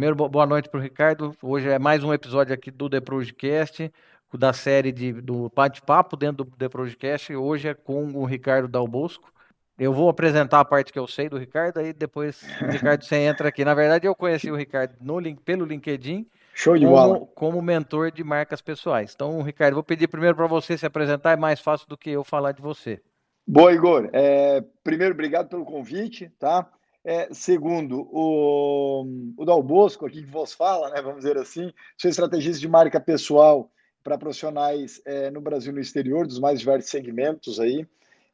[0.00, 1.36] primeiro, boa noite para o Ricardo.
[1.42, 3.92] Hoje é mais um episódio aqui do The Projecast,
[4.32, 7.36] da série de, do bate-papo dentro do The Projecast.
[7.36, 9.30] Hoje é com o Ricardo Dalbosco.
[9.78, 13.16] Eu vou apresentar a parte que eu sei do Ricardo, aí depois o Ricardo você
[13.16, 13.62] entra aqui.
[13.62, 16.26] Na verdade, eu conheci o Ricardo no, pelo LinkedIn.
[16.54, 17.20] Show de como, bola.
[17.34, 19.12] Como mentor de marcas pessoais.
[19.14, 22.24] Então, Ricardo, vou pedir primeiro para você se apresentar, é mais fácil do que eu
[22.24, 23.02] falar de você.
[23.46, 24.08] Boa, Igor.
[24.14, 26.66] É, primeiro, obrigado pelo convite, tá?
[27.04, 32.10] É, segundo, o, o Dal Bosco, aqui que vos fala, né, vamos dizer assim, sou
[32.10, 33.70] estrategista de marca pessoal
[34.02, 37.86] para profissionais é, no Brasil e no exterior, dos mais diversos segmentos aí.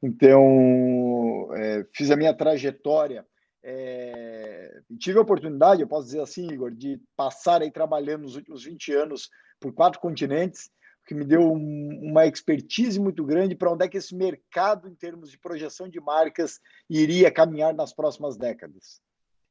[0.03, 3.25] Então, é, fiz a minha trajetória.
[3.63, 8.65] É, tive a oportunidade, eu posso dizer assim, Igor, de passar aí trabalhando nos últimos
[8.65, 9.31] 20 anos
[9.61, 10.71] por quatro continentes,
[11.07, 14.95] que me deu um, uma expertise muito grande para onde é que esse mercado, em
[14.95, 19.01] termos de projeção de marcas, iria caminhar nas próximas décadas.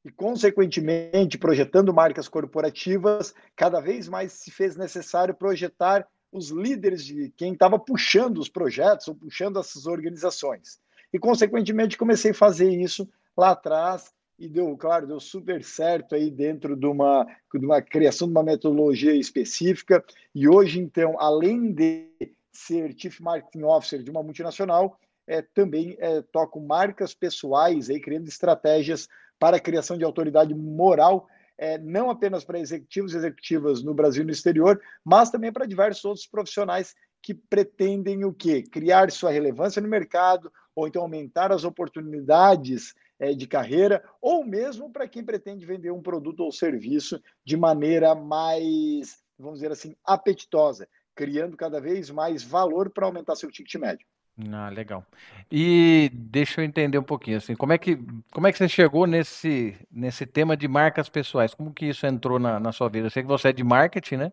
[0.04, 7.32] E, consequentemente, projetando marcas corporativas, cada vez mais se fez necessário projetar os líderes de
[7.38, 10.80] quem estava puxando os projetos ou puxando essas organizações.
[11.14, 16.30] E, consequentemente, comecei a fazer isso lá atrás e deu, claro, deu super certo aí
[16.30, 20.04] dentro de uma, de uma criação de uma metodologia específica.
[20.34, 22.10] E hoje, então, além de
[22.52, 28.28] ser Chief Marketing Officer de uma multinacional, é, também é, toco marcas pessoais, aí, criando
[28.28, 29.08] estratégias
[29.40, 34.24] para a criação de autoridade moral é, não apenas para executivos e executivas no Brasil
[34.24, 38.64] e no exterior, mas também para diversos outros profissionais que pretendem o quê?
[38.64, 42.94] Criar sua relevância no mercado, ou então aumentar as oportunidades
[43.38, 49.24] de carreira, ou mesmo para quem pretende vender um produto ou serviço de maneira mais,
[49.40, 54.06] vamos dizer assim, apetitosa, criando cada vez mais valor para aumentar seu ticket médio.
[54.52, 55.06] Ah, legal.
[55.50, 57.98] E deixa eu entender um pouquinho assim, como é que
[58.34, 61.54] como é que você chegou nesse nesse tema de marcas pessoais?
[61.54, 63.08] Como que isso entrou na, na sua vida?
[63.08, 64.32] Eu sei que você é de marketing, né?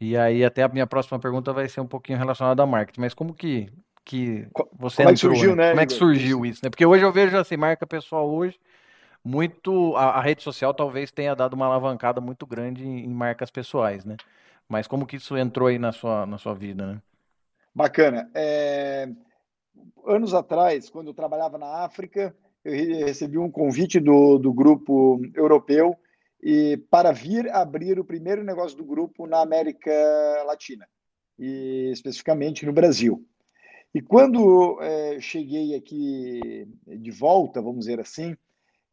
[0.00, 3.12] E aí até a minha próxima pergunta vai ser um pouquinho relacionada a marketing, mas
[3.14, 3.70] como que
[4.04, 5.70] que você como entrou, é que surgiu, né?
[5.70, 6.70] Como é que surgiu isso, né?
[6.70, 8.58] Porque hoje eu vejo assim, marca pessoal hoje
[9.24, 13.50] muito a, a rede social talvez tenha dado uma alavancada muito grande em, em marcas
[13.50, 14.16] pessoais, né?
[14.68, 17.02] Mas como que isso entrou aí na sua na sua vida, né?
[17.74, 18.30] Bacana.
[18.34, 19.08] É
[20.06, 22.72] anos atrás, quando eu trabalhava na África, eu
[23.06, 25.96] recebi um convite do, do grupo europeu
[26.42, 29.92] e para vir abrir o primeiro negócio do grupo na América
[30.44, 30.86] Latina,
[31.38, 33.24] e especificamente no Brasil.
[33.94, 38.36] E quando é, cheguei aqui de volta, vamos dizer assim,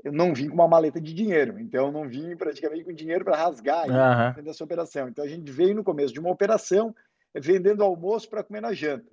[0.03, 3.23] eu não vim com uma maleta de dinheiro, então eu não vim praticamente com dinheiro
[3.23, 4.43] para rasgar uhum.
[4.43, 5.07] dessa operação.
[5.07, 6.93] Então a gente veio no começo de uma operação
[7.33, 9.11] vendendo almoço para comer na janta.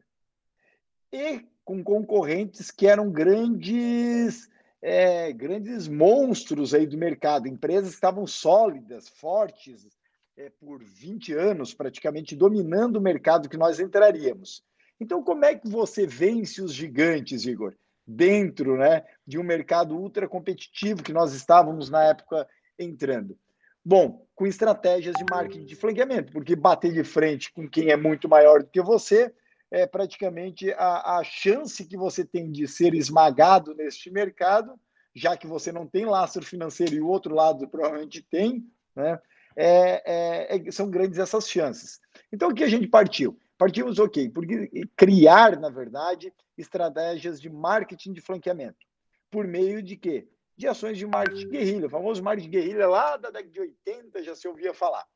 [1.12, 4.48] E com concorrentes que eram grandes
[4.82, 9.88] é, grandes monstros aí do mercado, empresas que estavam sólidas, fortes,
[10.36, 14.62] é, por 20 anos, praticamente dominando o mercado que nós entraríamos.
[15.00, 17.74] Então, como é que você vence os gigantes, Igor?
[18.06, 22.48] Dentro né, de um mercado ultra competitivo que nós estávamos na época
[22.78, 23.38] entrando.
[23.84, 28.28] Bom, com estratégias de marketing de flanqueamento, porque bater de frente com quem é muito
[28.28, 29.32] maior do que você
[29.70, 34.78] é praticamente a, a chance que você tem de ser esmagado neste mercado,
[35.14, 38.64] já que você não tem lastro financeiro e o outro lado provavelmente tem,
[38.94, 39.18] né?
[39.58, 41.98] É, é, é, são grandes essas chances.
[42.30, 43.38] Então, o que a gente partiu?
[43.58, 48.86] Partimos, ok, porque criar, na verdade, estratégias de marketing de flanqueamento.
[49.30, 50.28] Por meio de quê?
[50.56, 54.34] De ações de marketing guerrilha, o famoso marketing guerrilha lá da década de 80 já
[54.34, 55.06] se ouvia falar.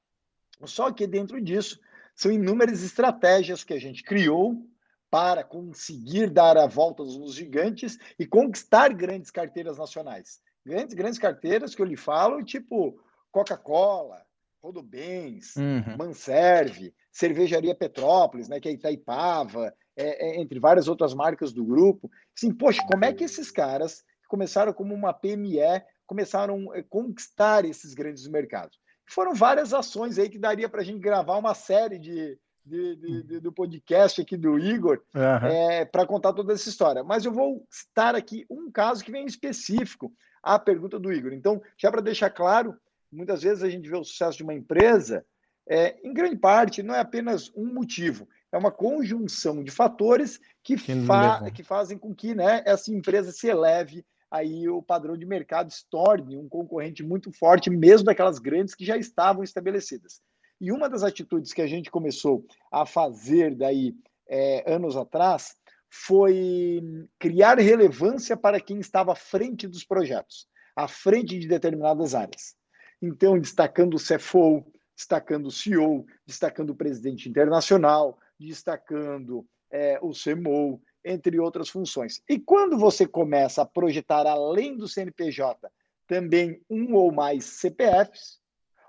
[0.64, 1.80] Só que dentro disso,
[2.14, 4.66] são inúmeras estratégias que a gente criou
[5.10, 10.40] para conseguir dar a volta nos gigantes e conquistar grandes carteiras nacionais.
[10.64, 13.02] Grandes, grandes carteiras que eu lhe falo, tipo
[13.32, 14.24] Coca-Cola,
[14.62, 15.96] Rodobens, uhum.
[15.98, 22.10] Manserve, Cervejaria Petrópolis, né, que é Itaipava, é, é, entre várias outras marcas do grupo.
[22.34, 27.64] Sim, poxa, como é que esses caras que começaram como uma PME começaram a conquistar
[27.64, 28.78] esses grandes mercados?
[29.06, 33.22] Foram várias ações aí que daria para a gente gravar uma série de, de, de,
[33.24, 35.46] de, do podcast aqui do Igor uhum.
[35.46, 37.02] é, para contar toda essa história.
[37.02, 41.32] Mas eu vou citar aqui um caso que vem específico à pergunta do Igor.
[41.32, 42.76] Então, já para deixar claro,
[43.12, 45.24] muitas vezes a gente vê o sucesso de uma empresa,
[45.68, 50.76] é, em grande parte, não é apenas um motivo, é uma conjunção de fatores que,
[50.76, 55.70] fa que fazem com que né, essa empresa se eleve aí o padrão de mercado
[55.70, 60.20] se torne um concorrente muito forte, mesmo daquelas grandes que já estavam estabelecidas.
[60.60, 63.94] E uma das atitudes que a gente começou a fazer daí
[64.28, 65.56] é, anos atrás
[65.88, 66.80] foi
[67.18, 70.46] criar relevância para quem estava à frente dos projetos,
[70.76, 72.54] à frente de determinadas áreas.
[73.00, 74.64] Então, destacando o CFO,
[74.94, 82.22] destacando o CEO, destacando o presidente internacional, destacando é, o CMO, entre outras funções.
[82.28, 85.70] E quando você começa a projetar, além do CNPJ,
[86.06, 88.39] também um ou mais CPFs,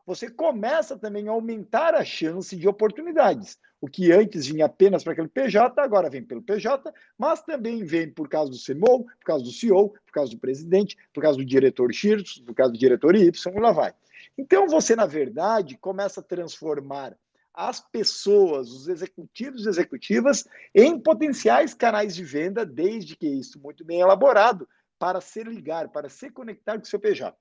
[0.05, 3.57] você começa também a aumentar a chance de oportunidades.
[3.79, 8.09] O que antes vinha apenas para aquele PJ, agora vem pelo PJ, mas também vem
[8.11, 11.45] por causa do CMO, por causa do CEO, por causa do presidente, por causa do
[11.45, 13.93] diretor X, por causa do diretor Y, e lá vai.
[14.37, 17.17] Então você, na verdade, começa a transformar
[17.53, 23.83] as pessoas, os executivos e executivas, em potenciais canais de venda, desde que isso muito
[23.83, 24.67] bem elaborado,
[24.97, 27.35] para se ligar, para se conectar com o seu PJ.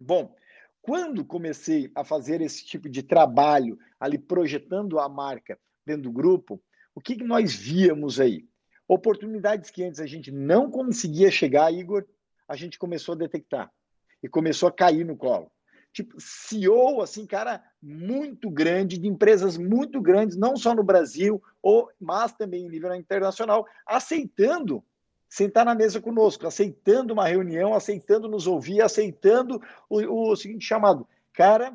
[0.00, 0.34] Bom,
[0.82, 6.60] quando comecei a fazer esse tipo de trabalho, ali projetando a marca dentro do grupo,
[6.94, 8.46] o que, que nós víamos aí?
[8.86, 12.04] Oportunidades que antes a gente não conseguia chegar, Igor,
[12.46, 13.72] a gente começou a detectar
[14.22, 15.50] e começou a cair no colo
[15.92, 21.90] tipo CEO, assim, cara, muito grande, de empresas muito grandes, não só no Brasil, ou,
[22.00, 24.82] mas também em nível internacional, aceitando
[25.32, 31.08] sentar na mesa conosco, aceitando uma reunião, aceitando nos ouvir, aceitando o, o seguinte chamado.
[31.32, 31.72] Cara,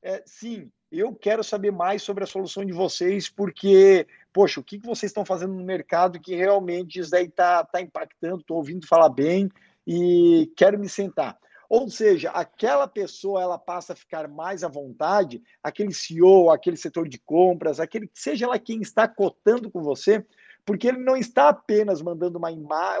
[0.00, 4.78] é, sim, eu quero saber mais sobre a solução de vocês, porque, poxa, o que,
[4.78, 8.86] que vocês estão fazendo no mercado que realmente isso daí está tá impactando, estou ouvindo
[8.86, 9.50] falar bem
[9.84, 11.36] e quero me sentar.
[11.68, 17.08] Ou seja, aquela pessoa ela passa a ficar mais à vontade, aquele CEO, aquele setor
[17.08, 20.24] de compras, aquele seja lá quem está cotando com você,
[20.70, 22.48] porque ele não está apenas mandando uma,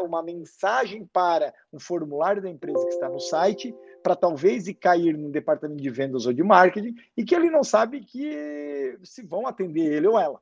[0.00, 3.72] uma mensagem para um formulário da empresa que está no site,
[4.02, 7.62] para talvez ir cair no departamento de vendas ou de marketing, e que ele não
[7.62, 10.40] sabe que se vão atender ele ou ela.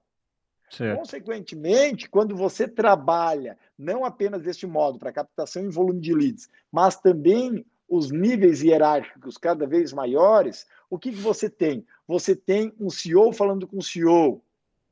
[0.70, 1.00] Certo.
[1.00, 6.96] Consequentemente, quando você trabalha não apenas deste modo para captação em volume de leads, mas
[6.98, 11.86] também os níveis hierárquicos cada vez maiores, o que, que você tem?
[12.06, 14.42] Você tem um CEO falando com o CEO,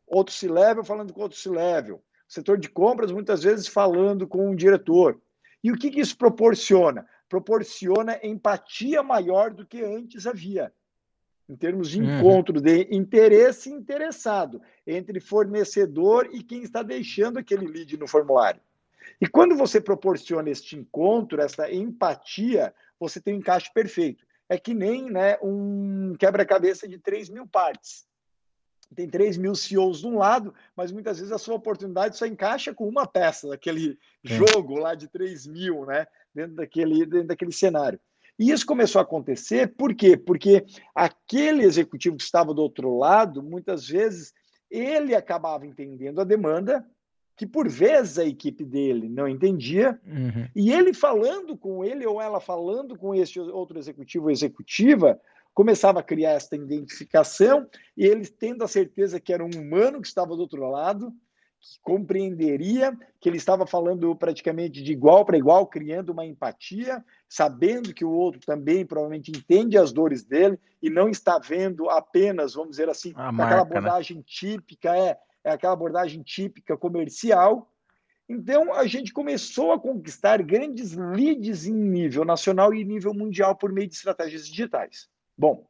[0.07, 5.21] outro C-level falando com outro C-level, setor de compras muitas vezes falando com um diretor.
[5.63, 7.07] E o que, que isso proporciona?
[7.29, 10.73] Proporciona empatia maior do que antes havia,
[11.49, 12.19] em termos de uhum.
[12.19, 18.61] encontro de interesse interessado entre fornecedor e quem está deixando aquele lead no formulário.
[19.21, 24.25] E quando você proporciona este encontro, essa empatia, você tem um encaixe perfeito.
[24.49, 28.07] É que nem né, um quebra-cabeça de 3 mil partes.
[28.95, 32.73] Tem 3 mil CEOs de um lado, mas muitas vezes a sua oportunidade só encaixa
[32.73, 36.07] com uma peça daquele jogo lá de 3 mil, né?
[36.35, 37.99] Dentro daquele, dentro daquele cenário.
[38.39, 40.17] E isso começou a acontecer por quê?
[40.17, 44.33] Porque aquele executivo que estava do outro lado, muitas vezes,
[44.71, 46.87] ele acabava entendendo a demanda
[47.37, 50.49] que por vezes a equipe dele não entendia, uhum.
[50.57, 55.21] e ele falando com ele ou ela falando com esse outro executivo ou executiva,
[55.57, 57.67] começava a criar esta identificação,
[57.97, 61.11] e eles tendo a certeza que era um humano que estava do outro lado,
[61.59, 67.95] que compreenderia, que ele estava falando praticamente de igual para igual, criando uma empatia, sabendo
[67.95, 72.73] que o outro também provavelmente entende as dores dele e não está vendo apenas, vamos
[72.73, 73.61] dizer assim, a aquela marca, né?
[73.63, 74.23] abordagem né?
[74.27, 77.73] típica, é é aquela abordagem típica comercial.
[78.29, 83.73] Então, a gente começou a conquistar grandes leads em nível nacional e nível mundial por
[83.73, 85.09] meio de estratégias digitais.
[85.37, 85.67] Bom,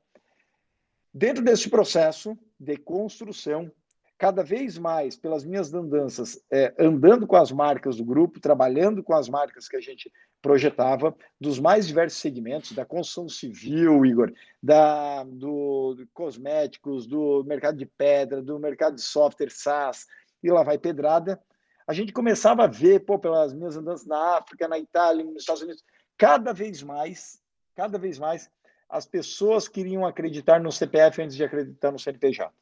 [1.13, 3.71] dentro desse processo de construção,
[4.19, 9.15] cada vez mais, pelas minhas andanças, é, andando com as marcas do grupo, trabalhando com
[9.15, 14.33] as marcas que a gente projetava, dos mais diversos segmentos, da construção civil, Igor,
[14.63, 20.07] da, do, do cosméticos, do mercado de pedra, do mercado de software SaaS,
[20.43, 21.43] e lá vai pedrada,
[21.87, 25.63] a gente começava a ver, pô, pelas minhas andanças na África, na Itália, nos Estados
[25.63, 25.85] Unidos,
[26.19, 27.41] cada vez mais,
[27.77, 28.51] cada vez mais,
[28.89, 32.53] as pessoas queriam acreditar no CPF antes de acreditar no CNPJ.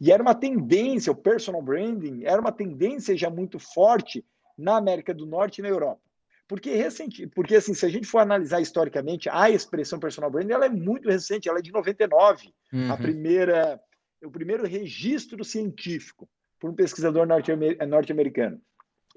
[0.00, 4.24] E era uma tendência, o personal branding era uma tendência já muito forte
[4.56, 6.00] na América do Norte e na Europa.
[6.48, 10.66] Porque recente, porque assim, se a gente for analisar historicamente, a expressão personal branding, ela
[10.66, 12.92] é muito recente, ela é de 99, uhum.
[12.92, 13.80] a primeira,
[14.24, 18.60] o primeiro registro científico por um pesquisador norte-americano.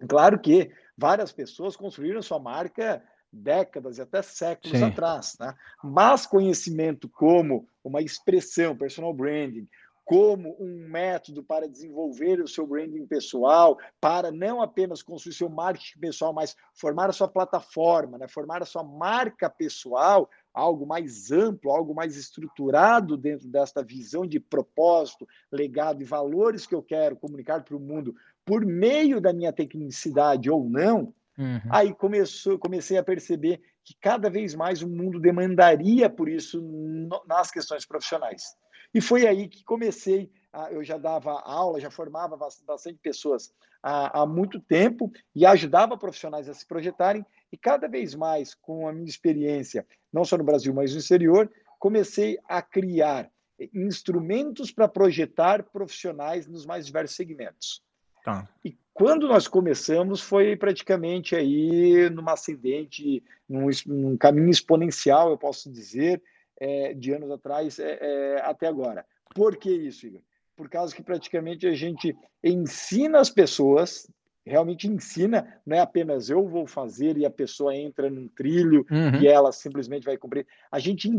[0.08, 4.86] Claro que várias pessoas construíram sua marca décadas e até séculos Sim.
[4.86, 5.54] atrás, né?
[5.84, 9.68] mas conhecimento como uma expressão, personal branding,
[10.06, 16.00] como um método para desenvolver o seu branding pessoal, para não apenas construir seu marketing
[16.00, 18.28] pessoal, mas formar a sua plataforma, né?
[18.28, 24.40] formar a sua marca pessoal, algo mais amplo, algo mais estruturado dentro desta visão de
[24.40, 28.14] propósito, legado e valores que eu quero comunicar para o mundo
[28.46, 31.62] por meio da minha tecnicidade ou não, Uhum.
[31.70, 37.24] Aí começou, comecei a perceber que cada vez mais o mundo demandaria por isso no,
[37.28, 38.56] nas questões profissionais.
[38.94, 44.22] E foi aí que comecei, a, eu já dava aula, já formava bastante pessoas há,
[44.22, 48.94] há muito tempo e ajudava profissionais a se projetarem, e cada vez mais, com a
[48.94, 53.30] minha experiência, não só no Brasil, mas no exterior, comecei a criar
[53.74, 57.84] instrumentos para projetar profissionais nos mais diversos segmentos.
[58.24, 58.48] Tá.
[58.64, 65.72] E quando nós começamos foi praticamente aí num ascendente, num, num caminho exponencial, eu posso
[65.72, 66.22] dizer,
[66.60, 69.06] é, de anos atrás é, é, até agora.
[69.34, 70.22] Por que isso, Igor?
[70.56, 74.08] Por causa que praticamente a gente ensina as pessoas,
[74.46, 79.20] realmente ensina, não é apenas eu vou fazer e a pessoa entra num trilho uhum.
[79.20, 80.46] e ela simplesmente vai cumprir.
[80.72, 81.10] A gente,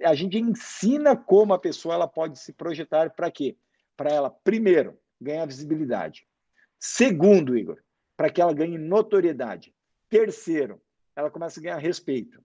[0.00, 3.56] a gente ensina como a pessoa ela pode se projetar para quê?
[3.96, 6.24] Para ela, primeiro, ganhar visibilidade.
[6.86, 7.78] Segundo, Igor,
[8.14, 9.72] para que ela ganhe notoriedade.
[10.10, 10.78] Terceiro,
[11.16, 12.42] ela começa a ganhar respeito.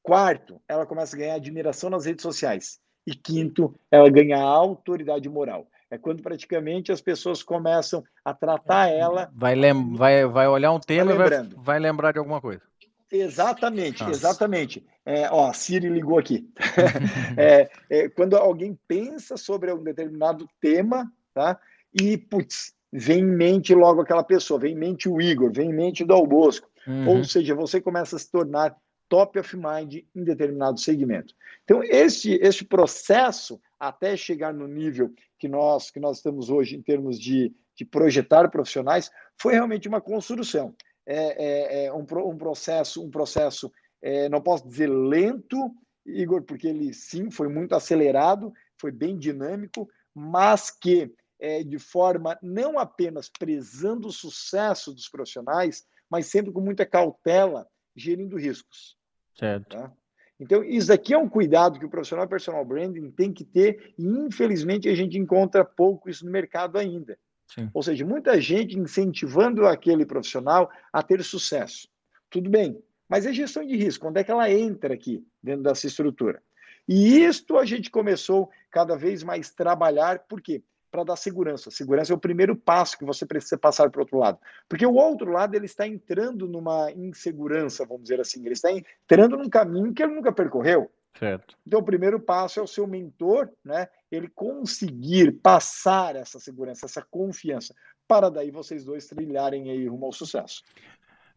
[0.00, 2.78] Quarto, ela começa a ganhar admiração nas redes sociais.
[3.04, 5.66] E quinto, ela ganha autoridade moral.
[5.90, 9.28] É quando praticamente as pessoas começam a tratar ela.
[9.34, 12.62] Vai, lem vai, vai olhar um tema e vai, vai lembrar de alguma coisa.
[13.10, 14.12] Exatamente, Nossa.
[14.12, 14.86] exatamente.
[15.04, 16.48] É, ó, a Siri ligou aqui.
[17.36, 21.58] é, é, quando alguém pensa sobre um determinado tema, tá?
[21.92, 25.74] E, putz, vem em mente logo aquela pessoa, vem em mente o Igor, vem em
[25.74, 26.68] mente o Dal Bosco.
[26.86, 27.08] Uhum.
[27.08, 28.76] Ou seja, você começa a se tornar
[29.08, 31.34] top of mind em determinado segmento.
[31.64, 36.82] Então, este, este processo, até chegar no nível que nós, que nós estamos hoje em
[36.82, 40.74] termos de, de projetar profissionais, foi realmente uma construção.
[41.06, 45.74] É, é, é um, um, processo, um processo, é, não posso dizer lento,
[46.06, 52.38] Igor, porque ele sim foi muito acelerado, foi bem dinâmico, mas que é, de forma
[52.40, 58.96] não apenas prezando o sucesso dos profissionais, mas sempre com muita cautela, gerindo riscos.
[59.34, 59.76] Certo.
[59.76, 59.92] Tá?
[60.38, 64.06] Então, isso aqui é um cuidado que o profissional personal branding tem que ter, e
[64.06, 67.18] infelizmente a gente encontra pouco isso no mercado ainda.
[67.48, 67.68] Sim.
[67.74, 71.88] Ou seja, muita gente incentivando aquele profissional a ter sucesso.
[72.30, 75.88] Tudo bem, mas é gestão de risco, onde é que ela entra aqui dentro dessa
[75.88, 76.40] estrutura?
[76.88, 80.62] E isto a gente começou cada vez mais trabalhar, por quê?
[80.92, 81.70] Para dar segurança.
[81.70, 84.38] Segurança é o primeiro passo que você precisa passar para o outro lado.
[84.68, 88.40] Porque o outro lado ele está entrando numa insegurança, vamos dizer assim.
[88.44, 90.92] Ele está entrando num caminho que ele nunca percorreu.
[91.18, 91.56] Certo.
[91.66, 93.88] Então, o primeiro passo é o seu mentor, né?
[94.10, 97.74] Ele conseguir passar essa segurança, essa confiança,
[98.06, 100.62] para daí vocês dois trilharem aí rumo ao sucesso.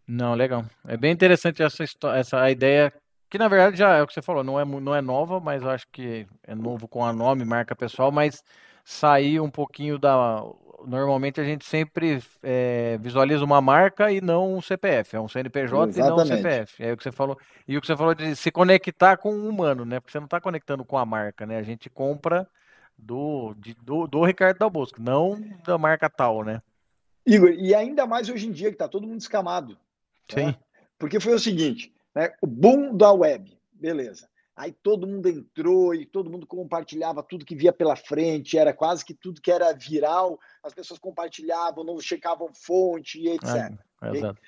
[0.05, 0.65] Não, legal.
[0.85, 1.83] É bem interessante essa,
[2.15, 2.93] essa ideia,
[3.29, 5.63] que na verdade já é o que você falou, não é, não é nova, mas
[5.63, 8.43] eu acho que é novo com a nome, marca pessoal, mas
[8.85, 10.43] sair um pouquinho da.
[10.85, 15.89] Normalmente a gente sempre é, visualiza uma marca e não um CPF, é um CNPJ
[15.89, 15.97] Exatamente.
[15.97, 16.83] e não um CPF.
[16.83, 17.37] É o que você falou.
[17.67, 19.99] E o que você falou de se conectar com o humano, né?
[19.99, 21.57] Porque você não está conectando com a marca, né?
[21.57, 22.47] A gente compra
[22.95, 26.61] do, de, do, do Ricardo Dalbosco, não da marca tal, né?
[27.25, 29.75] Igor, e ainda mais hoje em dia que está todo mundo escamado.
[30.29, 30.45] Sim.
[30.45, 30.55] Né?
[30.99, 32.31] Porque foi o seguinte, né?
[32.39, 34.29] O boom da web, beleza.
[34.55, 39.03] Aí todo mundo entrou e todo mundo compartilhava tudo que via pela frente, era quase
[39.03, 43.73] que tudo que era viral, as pessoas compartilhavam, não checavam fonte e etc.
[44.01, 44.41] É, exato.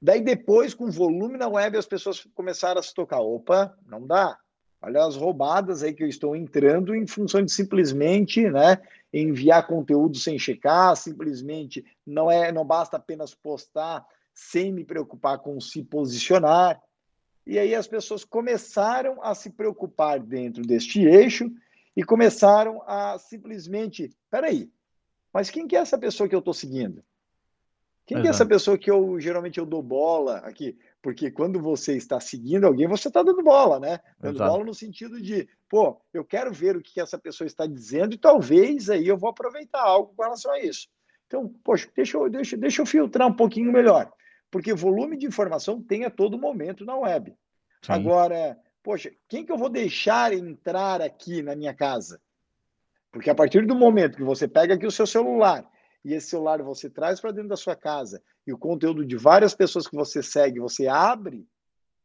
[0.00, 4.38] Daí depois, com volume na web, as pessoas começaram a se tocar, opa, não dá.
[4.80, 8.80] Olha as roubadas aí que eu estou entrando em função de simplesmente, né,
[9.12, 15.60] enviar conteúdo sem checar, simplesmente não é, não basta apenas postar sem me preocupar com
[15.60, 16.80] se posicionar.
[17.48, 21.50] E aí as pessoas começaram a se preocupar dentro deste eixo
[21.96, 24.70] e começaram a simplesmente, peraí,
[25.32, 27.02] mas quem que é essa pessoa que eu estou seguindo?
[28.04, 30.78] Quem que é essa pessoa que eu geralmente eu dou bola aqui?
[31.00, 33.98] Porque quando você está seguindo alguém, você está dando bola, né?
[34.20, 34.50] Dando Exato.
[34.50, 38.18] bola no sentido de, pô, eu quero ver o que essa pessoa está dizendo e
[38.18, 40.86] talvez aí eu vou aproveitar algo com relação a isso.
[41.26, 44.12] Então, poxa, deixa eu, deixa, deixa eu filtrar um pouquinho melhor
[44.50, 47.36] porque volume de informação tem a todo momento na web.
[47.82, 47.92] Sim.
[47.92, 52.20] Agora, poxa, quem que eu vou deixar entrar aqui na minha casa?
[53.10, 55.68] Porque a partir do momento que você pega aqui o seu celular
[56.04, 59.54] e esse celular você traz para dentro da sua casa e o conteúdo de várias
[59.54, 61.46] pessoas que você segue, você abre,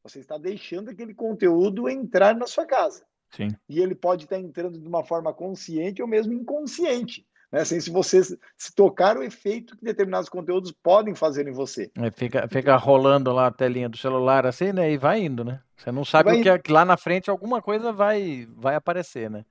[0.03, 3.05] você está deixando aquele conteúdo entrar na sua casa.
[3.31, 3.47] Sim.
[3.67, 7.63] E ele pode estar entrando de uma forma consciente ou mesmo inconsciente né?
[7.63, 11.89] sem se você se tocar o efeito que determinados conteúdos podem fazer em você.
[11.97, 14.91] É, fica, fica rolando lá a telinha do celular assim, né?
[14.91, 15.61] E vai indo, né?
[15.77, 19.29] Você não sabe o que, é, que lá na frente alguma coisa vai, vai aparecer,
[19.29, 19.45] né?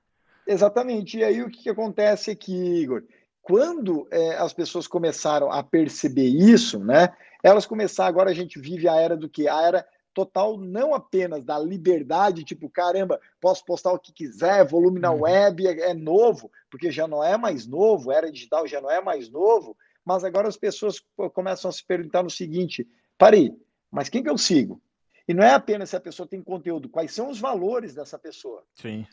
[0.45, 1.17] Exatamente.
[1.17, 3.03] E aí o que, que acontece aqui, Igor?
[3.43, 7.09] quando é, as pessoas começaram a perceber isso, né,
[7.43, 9.49] elas começaram, agora a gente vive a era do que?
[9.49, 14.99] A era total não apenas da liberdade, tipo, caramba, posso postar o que quiser, volume
[14.99, 15.21] na uhum.
[15.21, 19.01] web é, é, novo, porque já não é mais novo, era digital já não é
[19.01, 21.03] mais novo, mas agora as pessoas
[21.33, 23.55] começam a se perguntar no seguinte: parei,
[23.91, 24.81] mas quem que eu sigo?
[25.27, 28.65] E não é apenas se a pessoa tem conteúdo, quais são os valores dessa pessoa?
[28.75, 29.05] Sim.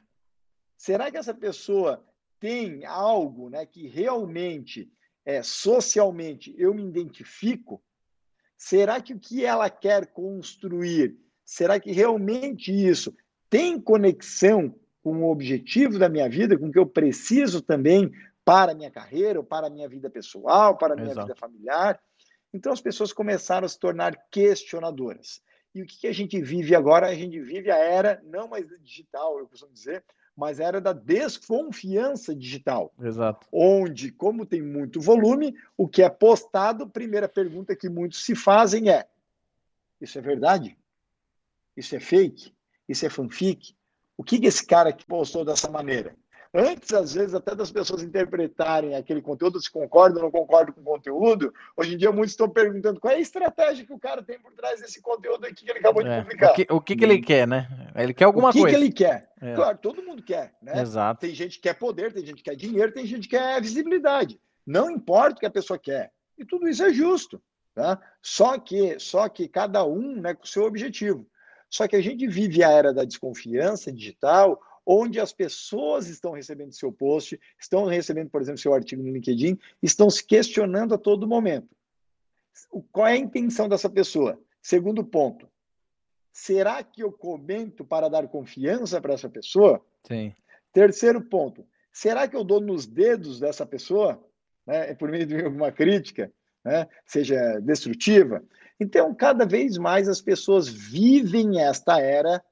[0.76, 2.04] Será que essa pessoa
[2.40, 4.90] tem algo né, que realmente,
[5.24, 7.82] é, socialmente, eu me identifico?
[8.60, 13.16] Será que o que ela quer construir, será que realmente isso
[13.48, 18.12] tem conexão com o objetivo da minha vida, com o que eu preciso também
[18.44, 21.28] para a minha carreira, ou para a minha vida pessoal, para a minha Exato.
[21.28, 21.98] vida familiar?
[22.52, 25.40] Então as pessoas começaram a se tornar questionadoras.
[25.74, 27.08] E o que a gente vive agora?
[27.08, 30.04] A gente vive a era, não mais digital, eu costumo dizer,
[30.40, 32.90] mas era da desconfiança digital.
[32.98, 33.46] Exato.
[33.52, 38.88] Onde, como tem muito volume, o que é postado, primeira pergunta que muitos se fazem
[38.88, 39.06] é:
[40.00, 40.78] isso é verdade?
[41.76, 42.54] Isso é fake?
[42.88, 43.76] Isso é fanfic?
[44.16, 46.16] O que, que esse cara que postou dessa maneira?
[46.52, 50.80] Antes, às vezes, até das pessoas interpretarem aquele conteúdo, se concordam ou não concordam com
[50.80, 54.20] o conteúdo, hoje em dia muitos estão perguntando qual é a estratégia que o cara
[54.20, 56.16] tem por trás desse conteúdo aqui que ele acabou é.
[56.16, 56.50] de publicar.
[56.50, 57.92] O que, o que, que, ele quer, né?
[57.94, 58.76] Ele quer alguma o que coisa.
[58.76, 59.30] O que ele quer?
[59.40, 59.54] É.
[59.54, 60.80] Claro, todo mundo quer, né?
[60.82, 61.20] Exato.
[61.20, 64.40] Tem gente que quer poder, tem gente que quer dinheiro, tem gente que quer visibilidade.
[64.66, 66.10] Não importa o que a pessoa quer.
[66.36, 67.40] E tudo isso é justo.
[67.72, 68.00] Tá?
[68.20, 71.24] Só que só que cada um né, com o seu objetivo.
[71.68, 76.72] Só que a gente vive a era da desconfiança digital, onde as pessoas estão recebendo
[76.72, 81.28] seu post, estão recebendo, por exemplo, seu artigo no LinkedIn, estão se questionando a todo
[81.28, 81.68] momento.
[82.90, 84.40] Qual é a intenção dessa pessoa?
[84.62, 85.48] Segundo ponto,
[86.32, 89.84] será que eu comento para dar confiança para essa pessoa?
[90.06, 90.34] Sim.
[90.72, 94.22] Terceiro ponto, será que eu dou nos dedos dessa pessoa,
[94.66, 96.32] né, por meio de alguma crítica,
[96.64, 98.42] né, seja destrutiva?
[98.78, 102.42] Então, cada vez mais as pessoas vivem esta era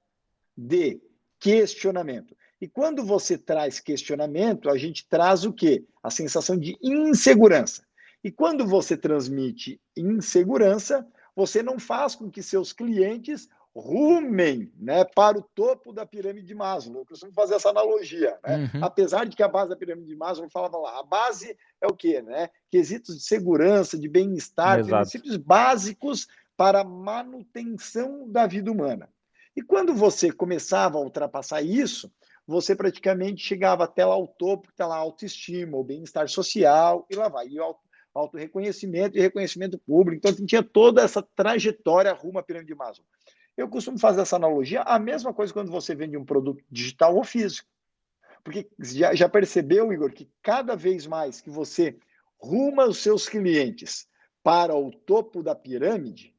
[0.57, 1.01] de
[1.39, 2.37] questionamento.
[2.61, 5.85] E quando você traz questionamento, a gente traz o quê?
[6.03, 7.83] A sensação de insegurança.
[8.23, 15.39] E quando você transmite insegurança, você não faz com que seus clientes rumem né, para
[15.39, 17.03] o topo da pirâmide de Maslow.
[17.03, 18.37] Eu costumo fazer essa analogia.
[18.45, 18.71] Né?
[18.75, 18.85] Uhum.
[18.85, 21.95] Apesar de que a base da pirâmide de Maslow falava lá, a base é o
[21.95, 22.21] quê?
[22.21, 22.51] Né?
[22.71, 29.09] Quesitos de segurança, de bem-estar, princípios básicos para a manutenção da vida humana.
[29.59, 32.09] E quando você começava a ultrapassar isso,
[32.47, 37.17] você praticamente chegava até lá ao topo, que está lá autoestima, o bem-estar social, e
[37.17, 37.49] lá vai.
[37.49, 37.75] E o
[38.15, 40.17] auto-reconhecimento e reconhecimento público.
[40.25, 43.05] Então, tinha toda essa trajetória rumo à pirâmide de Maslow.
[43.57, 47.25] Eu costumo fazer essa analogia, a mesma coisa quando você vende um produto digital ou
[47.25, 47.69] físico.
[48.45, 51.99] Porque já, já percebeu, Igor, que cada vez mais que você
[52.41, 54.07] ruma os seus clientes
[54.41, 56.38] para o topo da pirâmide,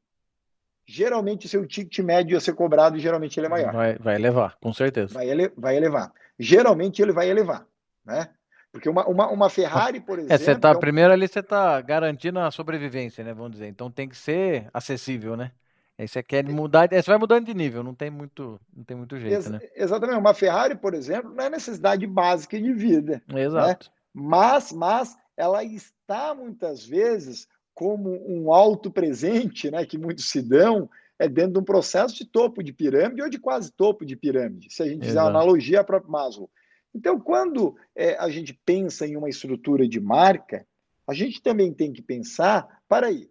[0.89, 3.71] geralmente o seu ticket médio a ser cobrado e geralmente ele é maior.
[3.71, 5.13] Vai, vai elevar, com certeza.
[5.13, 6.11] Vai, ele, vai elevar.
[6.37, 7.65] Geralmente ele vai elevar,
[8.03, 8.29] né?
[8.71, 10.33] Porque uma, uma, uma Ferrari, por exemplo.
[10.33, 10.79] É, você tá, é um...
[10.79, 13.33] primeiro ali você está garantindo a sobrevivência, né?
[13.33, 13.67] Vamos dizer.
[13.67, 15.51] Então tem que ser acessível, né?
[15.95, 19.19] Aí você quer mudar, você vai mudando de nível, não tem muito, não tem muito
[19.19, 19.59] jeito, Ex né?
[19.75, 20.17] Exatamente.
[20.17, 23.21] Uma Ferrari, por exemplo, não é necessidade básica de vida.
[23.35, 23.87] Exato.
[23.87, 23.93] Né?
[24.13, 27.47] Mas, mas ela está muitas vezes
[27.79, 32.25] como um alto presente, né, que muitos se dão, é dentro de um processo de
[32.25, 35.79] topo de pirâmide ou de quase topo de pirâmide, se a gente fizer uma analogia
[35.79, 36.49] a própria Maslow.
[36.93, 40.67] Então, quando é, a gente pensa em uma estrutura de marca,
[41.07, 43.29] a gente também tem que pensar, para aí,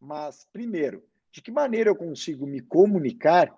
[0.00, 3.54] mas primeiro, de que maneira eu consigo me comunicar,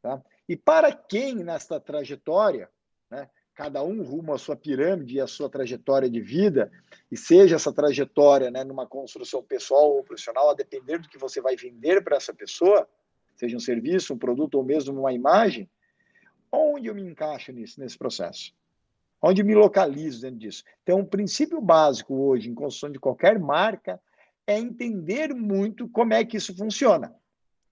[0.00, 0.22] tá?
[0.48, 2.68] e para quem nesta trajetória,
[3.54, 6.70] cada um rumo à sua pirâmide e à sua trajetória de vida,
[7.10, 11.40] e seja essa trajetória né, numa construção pessoal ou profissional, a depender do que você
[11.40, 12.88] vai vender para essa pessoa,
[13.36, 15.68] seja um serviço, um produto ou mesmo uma imagem,
[16.50, 18.52] onde eu me encaixo nisso, nesse processo?
[19.22, 20.64] Onde me localizo dentro disso?
[20.82, 24.00] Então, um princípio básico hoje em construção de qualquer marca
[24.46, 27.14] é entender muito como é que isso funciona.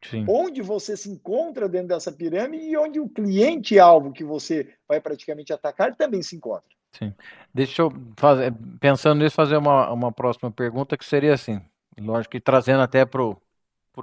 [0.04, 0.24] Sim.
[0.28, 5.52] Onde você se encontra dentro dessa pirâmide e onde o cliente-alvo que você vai praticamente
[5.52, 6.68] atacar também se encontra.
[6.92, 7.12] Sim.
[7.52, 11.60] Deixa eu fazer, pensando nisso, fazer uma, uma próxima pergunta que seria assim,
[11.98, 13.36] lógico que trazendo até para o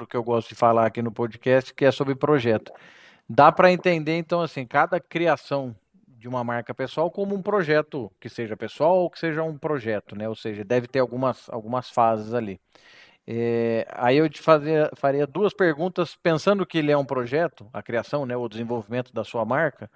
[0.10, 2.71] que eu gosto de falar aqui no podcast, que é sobre projeto.
[3.27, 5.75] Dá para entender, então, assim, cada criação
[6.08, 10.15] de uma marca pessoal como um projeto, que seja pessoal ou que seja um projeto,
[10.15, 10.27] né?
[10.27, 12.60] Ou seja, deve ter algumas, algumas fases ali.
[13.27, 17.81] É, aí eu te fazer, faria duas perguntas, pensando que ele é um projeto, a
[17.81, 19.89] criação, né, o desenvolvimento da sua marca.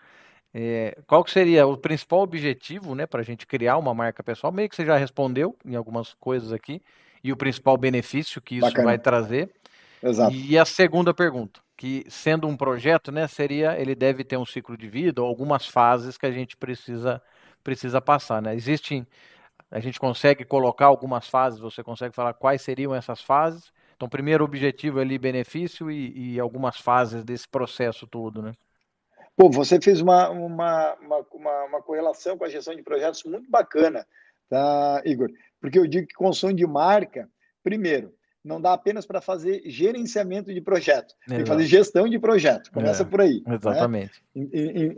[0.51, 4.51] É, qual que seria o principal objetivo, né, para a gente criar uma marca pessoal?
[4.51, 6.81] Meio que você já respondeu em algumas coisas aqui,
[7.23, 8.85] e o principal benefício que isso Bacana.
[8.85, 9.51] vai trazer.
[10.01, 10.33] Exato.
[10.33, 14.77] E a segunda pergunta, que sendo um projeto, né, seria ele deve ter um ciclo
[14.77, 17.21] de vida ou algumas fases que a gente precisa
[17.61, 18.55] precisa passar, né?
[18.55, 19.05] Existem
[19.71, 23.71] a gente consegue colocar algumas fases, você consegue falar quais seriam essas fases?
[23.95, 28.53] Então, primeiro objetivo ali, benefício e, e algumas fases desse processo todo, né?
[29.35, 34.05] Pô, você fez uma, uma, uma, uma, correlação com a gestão de projetos muito bacana,
[34.49, 35.29] tá, Igor?
[35.61, 37.29] Porque eu digo que construção de marca,
[37.63, 41.29] primeiro, não dá apenas para fazer gerenciamento de projeto, Exato.
[41.29, 43.43] tem que fazer gestão de projeto, começa é, por aí.
[43.45, 43.55] Né?
[43.55, 44.23] Exatamente.
[44.33, 44.47] Né?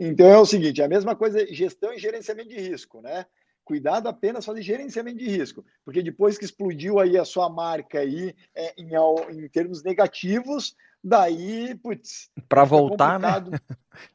[0.00, 3.26] Então é o seguinte, a mesma coisa gestão e gerenciamento de risco, né?
[3.64, 8.34] Cuidado apenas fazer gerenciamento de risco, porque depois que explodiu aí a sua marca aí
[8.54, 8.90] é, em,
[9.30, 12.30] em termos negativos, daí, putz.
[12.48, 13.28] Para voltar, né?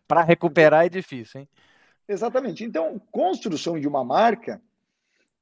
[0.07, 1.49] para recuperar é difícil, hein?
[2.07, 2.63] Exatamente.
[2.63, 4.61] Então, construção de uma marca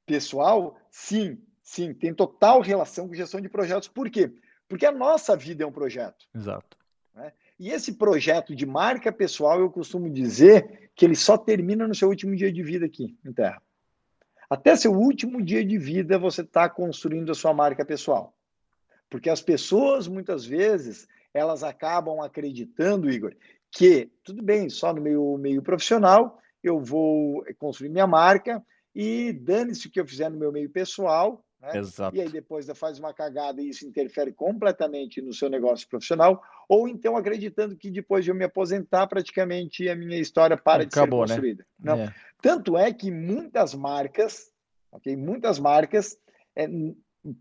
[0.06, 3.88] pessoal, sim, sim, tem total relação com gestão de projetos.
[3.88, 4.32] Por quê?
[4.68, 6.26] Porque a nossa vida é um projeto.
[6.34, 6.78] Exato.
[7.14, 7.32] Né?
[7.60, 12.10] E esse projeto de marca pessoal, eu costumo dizer que ele só termina no seu
[12.10, 13.62] último dia de vida aqui em Terra.
[14.50, 18.34] Até seu último dia de vida, você está construindo a sua marca pessoal.
[19.10, 23.34] Porque as pessoas, muitas vezes, elas acabam acreditando, Igor,
[23.72, 29.88] que tudo bem, só no meio, meio profissional eu vou construir minha marca e dane-se
[29.88, 31.80] o que eu fizer no meu meio pessoal, né?
[31.80, 32.16] Exato.
[32.16, 36.88] E aí depois faz uma cagada e isso interfere completamente no seu negócio profissional, ou
[36.88, 41.32] então acreditando que depois de eu me aposentar, praticamente a minha história para Acabou, de
[41.32, 41.42] ser né?
[41.42, 41.66] construída.
[41.80, 41.96] Né?
[41.96, 42.04] Não.
[42.04, 42.16] É.
[42.42, 44.52] Tanto é que muitas marcas,
[44.92, 45.16] ok?
[45.16, 46.18] Muitas marcas
[46.56, 46.68] é,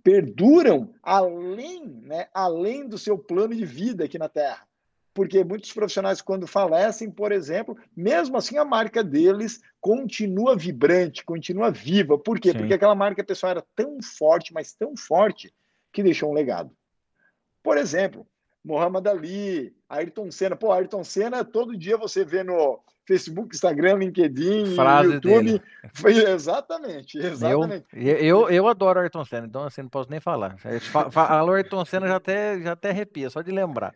[0.02, 4.66] perduram além, né, além do seu plano de vida aqui na Terra
[5.14, 11.70] porque muitos profissionais, quando falecem, por exemplo, mesmo assim a marca deles continua vibrante, continua
[11.70, 12.18] viva.
[12.18, 12.50] Por quê?
[12.50, 12.58] Sim.
[12.58, 15.54] Porque aquela marca pessoal era tão forte, mas tão forte,
[15.92, 16.70] que deixou um legado.
[17.62, 18.26] Por exemplo,
[18.64, 20.56] Muhammad Ali, Ayrton Senna.
[20.56, 25.44] Pô, Ayrton Senna, todo dia você vê no Facebook, Instagram, LinkedIn, Frase YouTube.
[25.44, 25.62] Dele.
[26.28, 27.86] Exatamente, exatamente.
[27.92, 30.56] Eu, eu, eu adoro Ayrton Senna, então assim, não posso nem falar.
[31.12, 33.94] Falou Ayrton Senna, já até, já até arrepia, só de lembrar.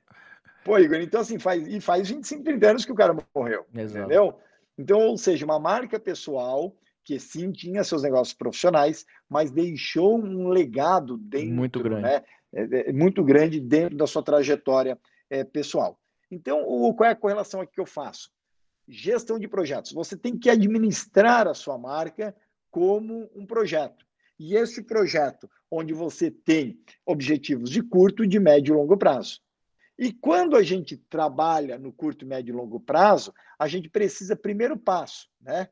[0.69, 3.65] Pô, Igor, então assim, faz, e faz 25, 30 anos que o cara morreu.
[3.75, 4.01] Exato.
[4.01, 4.39] Entendeu?
[4.77, 10.49] Então, ou seja, uma marca pessoal que sim tinha seus negócios profissionais, mas deixou um
[10.49, 12.23] legado dentro, muito grande, né?
[12.53, 14.99] É, é, muito grande dentro da sua trajetória
[15.31, 15.99] é, pessoal.
[16.31, 18.31] Então, o, qual é a correlação aqui que eu faço?
[18.87, 19.93] Gestão de projetos.
[19.93, 22.37] Você tem que administrar a sua marca
[22.71, 24.05] como um projeto.
[24.39, 29.41] E esse projeto, onde você tem objetivos de curto, de médio e longo prazo.
[29.99, 34.77] E quando a gente trabalha no curto, médio e longo prazo, a gente precisa, primeiro
[34.77, 35.69] passo, né?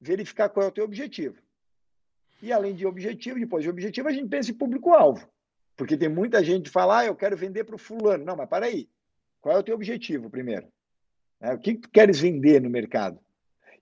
[0.00, 1.36] Verificar qual é o teu objetivo.
[2.40, 5.28] E além de objetivo, depois de objetivo, a gente pensa em público-alvo.
[5.76, 8.24] Porque tem muita gente que fala, ah, eu quero vender para o fulano.
[8.24, 8.88] Não, mas para aí.
[9.40, 10.68] Qual é o teu objetivo primeiro?
[11.40, 13.18] É, o que, que tu queres vender no mercado?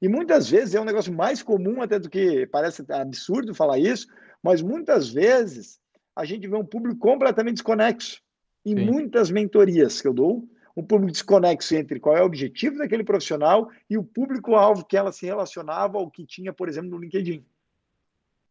[0.00, 4.06] E muitas vezes é um negócio mais comum até do que parece absurdo falar isso,
[4.42, 5.78] mas muitas vezes
[6.14, 8.22] a gente vê um público completamente desconexo
[8.66, 8.84] em Sim.
[8.84, 13.70] muitas mentorias que eu dou, um público desconexo entre qual é o objetivo daquele profissional
[13.88, 17.46] e o público-alvo que ela se relacionava ou que tinha, por exemplo, no LinkedIn.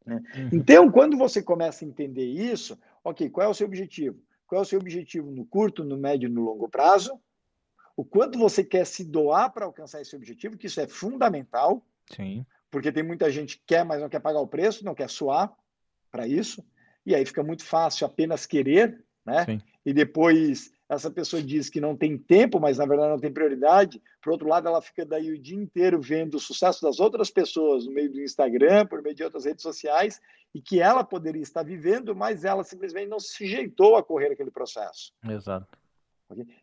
[0.06, 0.24] Né?
[0.36, 0.50] Uhum.
[0.54, 4.18] Então, quando você começa a entender isso, ok, qual é o seu objetivo?
[4.48, 7.20] Qual é o seu objetivo no curto, no médio e no longo prazo?
[7.96, 11.86] O quanto você quer se doar para alcançar esse objetivo, que isso é fundamental.
[12.16, 12.46] Sim.
[12.72, 15.54] Porque tem muita gente que quer, mas não quer pagar o preço, não quer suar
[16.12, 16.66] para isso.
[17.06, 19.46] E aí fica muito fácil apenas querer, né?
[19.46, 23.32] Sim e depois essa pessoa diz que não tem tempo, mas na verdade não tem
[23.32, 24.02] prioridade.
[24.22, 27.86] Por outro lado, ela fica daí o dia inteiro vendo o sucesso das outras pessoas
[27.86, 30.22] no meio do Instagram, por meio de outras redes sociais,
[30.54, 34.52] e que ela poderia estar vivendo, mas ela simplesmente não se sujeitou a correr aquele
[34.52, 35.12] processo.
[35.28, 35.68] Exato.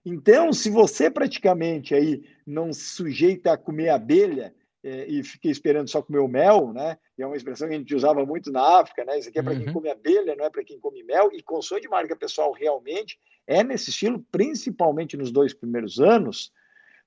[0.04, 6.02] Então, se você praticamente aí não se sujeita a comer abelha, e fiquei esperando só
[6.02, 6.98] comer o mel, né?
[7.16, 9.18] E é uma expressão que a gente usava muito na África, né?
[9.18, 9.64] Isso aqui é para uhum.
[9.64, 11.30] quem come abelha, não é para quem come mel.
[11.32, 16.52] E consumo de marca pessoal realmente é nesse estilo, principalmente nos dois primeiros anos.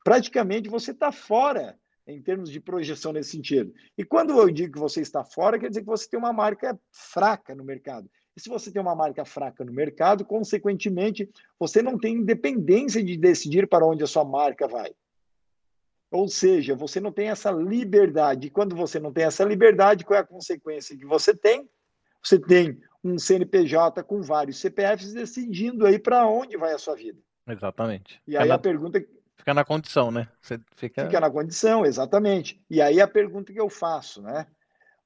[0.03, 3.73] Praticamente você está fora em termos de projeção nesse sentido.
[3.97, 6.79] E quando eu digo que você está fora, quer dizer que você tem uma marca
[6.91, 8.09] fraca no mercado.
[8.37, 13.17] E se você tem uma marca fraca no mercado, consequentemente, você não tem independência de
[13.17, 14.93] decidir para onde a sua marca vai.
[16.15, 18.47] Ou seja, você não tem essa liberdade.
[18.47, 21.69] E quando você não tem essa liberdade, qual é a consequência que você tem?
[22.23, 27.19] Você tem um CNPJ com vários CPFs decidindo aí para onde vai a sua vida.
[27.47, 28.21] Exatamente.
[28.25, 29.03] E aí a pergunta
[29.35, 30.27] fica na condição, né?
[30.41, 31.05] Você fica...
[31.05, 32.63] fica na condição, exatamente.
[32.69, 34.47] E aí a pergunta que eu faço, né?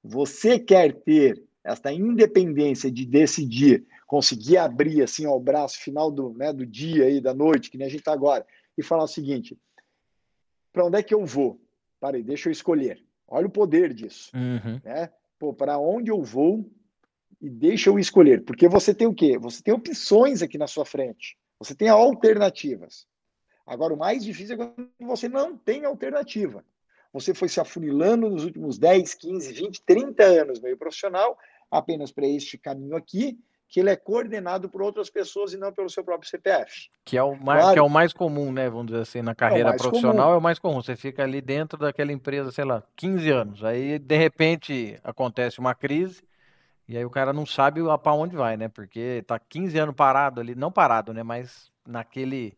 [0.04, 6.34] Você quer ter esta independência de decidir, conseguir abrir assim ó, o braço final do,
[6.34, 8.45] né, do dia aí, da noite, que nem a gente está agora,
[8.78, 9.58] e falar o seguinte:
[10.79, 11.59] para onde é que eu vou?
[11.99, 13.03] Parei, deixa eu escolher.
[13.27, 14.31] Olha o poder disso.
[14.33, 14.79] Uhum.
[14.81, 15.11] Né?
[15.37, 16.71] Pô, para onde eu vou
[17.41, 18.45] e deixa eu escolher.
[18.45, 19.37] Porque você tem o quê?
[19.37, 21.37] Você tem opções aqui na sua frente.
[21.59, 23.05] Você tem alternativas.
[23.67, 26.63] Agora, o mais difícil é quando você não tem alternativa.
[27.11, 31.37] Você foi se afunilando nos últimos 10, 15, 20, 30 anos meio profissional,
[31.69, 33.37] apenas para este caminho aqui,
[33.69, 36.89] que ele é coordenado por outras pessoas e não pelo seu próprio CPF.
[37.05, 37.73] Que é o mais, claro.
[37.73, 38.67] que é o mais comum, né?
[38.67, 40.34] Vamos dizer assim, na carreira é profissional comum.
[40.34, 40.82] é o mais comum.
[40.82, 43.63] Você fica ali dentro daquela empresa, sei lá, 15 anos.
[43.63, 46.23] Aí, de repente, acontece uma crise
[46.88, 48.67] e aí o cara não sabe para onde vai, né?
[48.67, 51.21] Porque tá 15 anos parado ali, não parado, né?
[51.21, 52.58] Mas naquele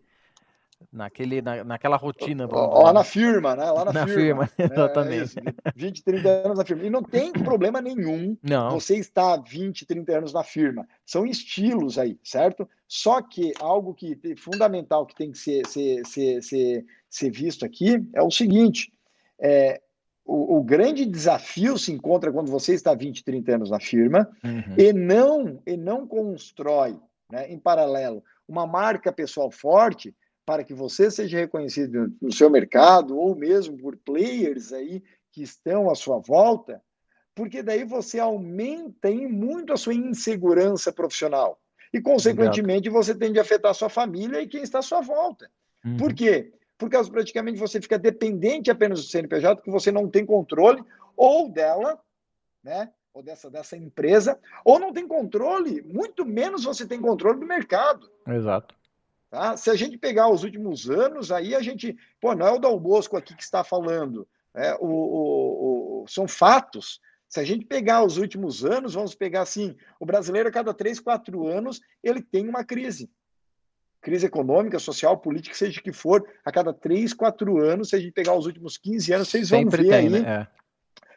[0.91, 2.47] naquele, na, naquela rotina.
[2.47, 3.69] Lá na firma, né?
[3.71, 4.47] Lá na, na firma.
[4.47, 4.65] firma né?
[4.71, 5.39] exatamente.
[5.39, 6.83] É 20, 30 anos na firma.
[6.83, 8.71] E não tem problema nenhum não.
[8.71, 10.87] você estar 20, 30 anos na firma.
[11.05, 12.67] São estilos aí, certo?
[12.87, 17.65] Só que algo que é fundamental que tem que ser, ser, ser, ser, ser visto
[17.65, 18.91] aqui é o seguinte:
[19.39, 19.81] é,
[20.25, 24.75] o, o, grande desafio se encontra quando você está 20, 30 anos na firma uhum.
[24.77, 26.97] e não e não constrói
[27.29, 30.13] né, em paralelo uma marca pessoal forte
[30.45, 35.89] para que você seja reconhecido no seu mercado ou mesmo por players aí que estão
[35.89, 36.81] à sua volta,
[37.33, 41.59] porque daí você aumenta em muito a sua insegurança profissional.
[41.93, 45.49] E, consequentemente, você tende a afetar a sua família e quem está à sua volta.
[45.83, 45.97] Uhum.
[45.97, 46.53] Por quê?
[46.77, 50.83] Porque praticamente você fica dependente apenas do CNPJ, que você não tem controle
[51.15, 51.99] ou dela,
[52.63, 52.91] né?
[53.13, 58.09] Ou dessa, dessa empresa, ou não tem controle, muito menos você tem controle do mercado.
[58.25, 58.73] Exato.
[59.31, 59.55] Tá?
[59.55, 61.97] Se a gente pegar os últimos anos, aí a gente.
[62.19, 64.27] Pô, não é o Dal Bosco aqui que está falando.
[64.53, 66.99] É, o, o, o, são fatos.
[67.29, 70.99] Se a gente pegar os últimos anos, vamos pegar assim: o brasileiro, a cada três,
[70.99, 73.09] quatro anos, ele tem uma crise.
[74.01, 78.11] Crise econômica, social, política, seja que for, a cada três, quatro anos, se a gente
[78.11, 80.09] pegar os últimos 15 anos, vocês vão ver tem, aí.
[80.09, 80.19] Né?
[80.19, 80.47] É.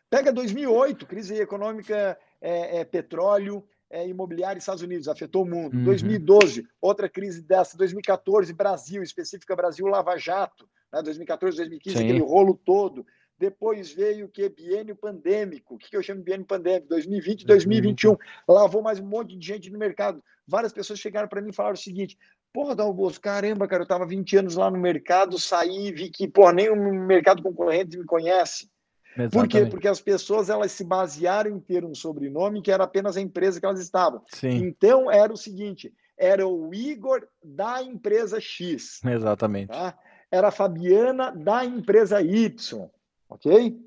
[0.09, 5.76] Pega 2008, crise econômica, é, é, petróleo, é, imobiliária Estados Unidos, afetou o mundo.
[5.76, 5.85] Uhum.
[5.85, 7.78] 2012, outra crise dessa.
[7.78, 10.68] 2014, Brasil, específica Brasil Lava Jato.
[10.92, 11.00] Né?
[11.00, 12.04] 2014, 2015, Sim.
[12.04, 13.07] aquele rolo todo.
[13.38, 14.48] Depois veio o que?
[14.48, 15.76] Biênio pandêmico.
[15.76, 16.88] O que eu chamo de biênio pandêmico?
[16.88, 18.16] 2020, 2021.
[18.48, 20.22] Lavou mais um monte de gente no mercado.
[20.46, 22.18] Várias pessoas chegaram para mim e falaram o seguinte:
[22.52, 26.52] Porra, Dalboso, caramba, cara, eu estava 20 anos lá no mercado, saí, vi que, porra,
[26.52, 28.68] nem o mercado concorrente me conhece.
[29.16, 29.33] Exatamente.
[29.33, 29.66] Por quê?
[29.66, 33.61] Porque as pessoas elas se basearam em ter um sobrenome que era apenas a empresa
[33.61, 34.22] que elas estavam.
[34.29, 34.57] Sim.
[34.57, 39.00] Então era o seguinte: era o Igor da empresa X.
[39.05, 39.68] Exatamente.
[39.68, 39.96] Tá?
[40.31, 42.90] Era a Fabiana da empresa Y,
[43.29, 43.81] ok?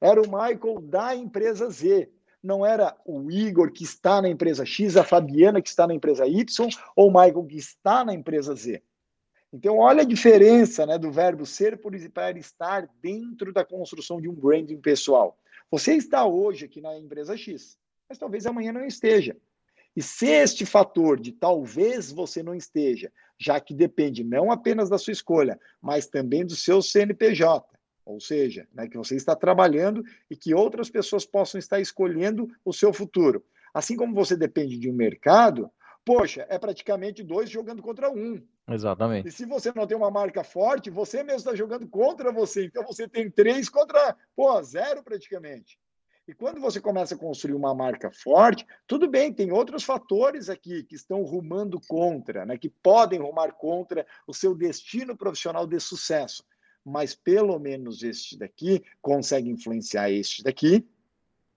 [0.00, 2.10] Era o Michael da empresa Z.
[2.42, 6.26] Não era o Igor que está na empresa X, a Fabiana que está na empresa
[6.26, 8.82] Y, ou o Michael que está na empresa Z.
[9.52, 11.78] Então, olha a diferença né, do verbo ser
[12.12, 15.38] para estar dentro da construção de um branding pessoal.
[15.70, 19.36] Você está hoje aqui na empresa X, mas talvez amanhã não esteja.
[19.94, 24.96] E se este fator de talvez você não esteja, já que depende não apenas da
[24.96, 27.66] sua escolha, mas também do seu CNPJ,
[28.06, 32.72] ou seja, né, que você está trabalhando e que outras pessoas possam estar escolhendo o
[32.72, 33.44] seu futuro.
[33.74, 35.70] Assim como você depende de um mercado,
[36.04, 38.42] poxa, é praticamente dois jogando contra um.
[38.68, 39.28] Exatamente.
[39.28, 42.64] E se você não tem uma marca forte, você mesmo está jogando contra você.
[42.64, 45.78] Então você tem três contra pô, zero praticamente.
[46.26, 50.84] E quando você começa a construir uma marca forte, tudo bem, tem outros fatores aqui
[50.84, 56.44] que estão rumando contra, né, que podem rumar contra o seu destino profissional de sucesso.
[56.84, 60.88] Mas pelo menos este daqui consegue influenciar este daqui,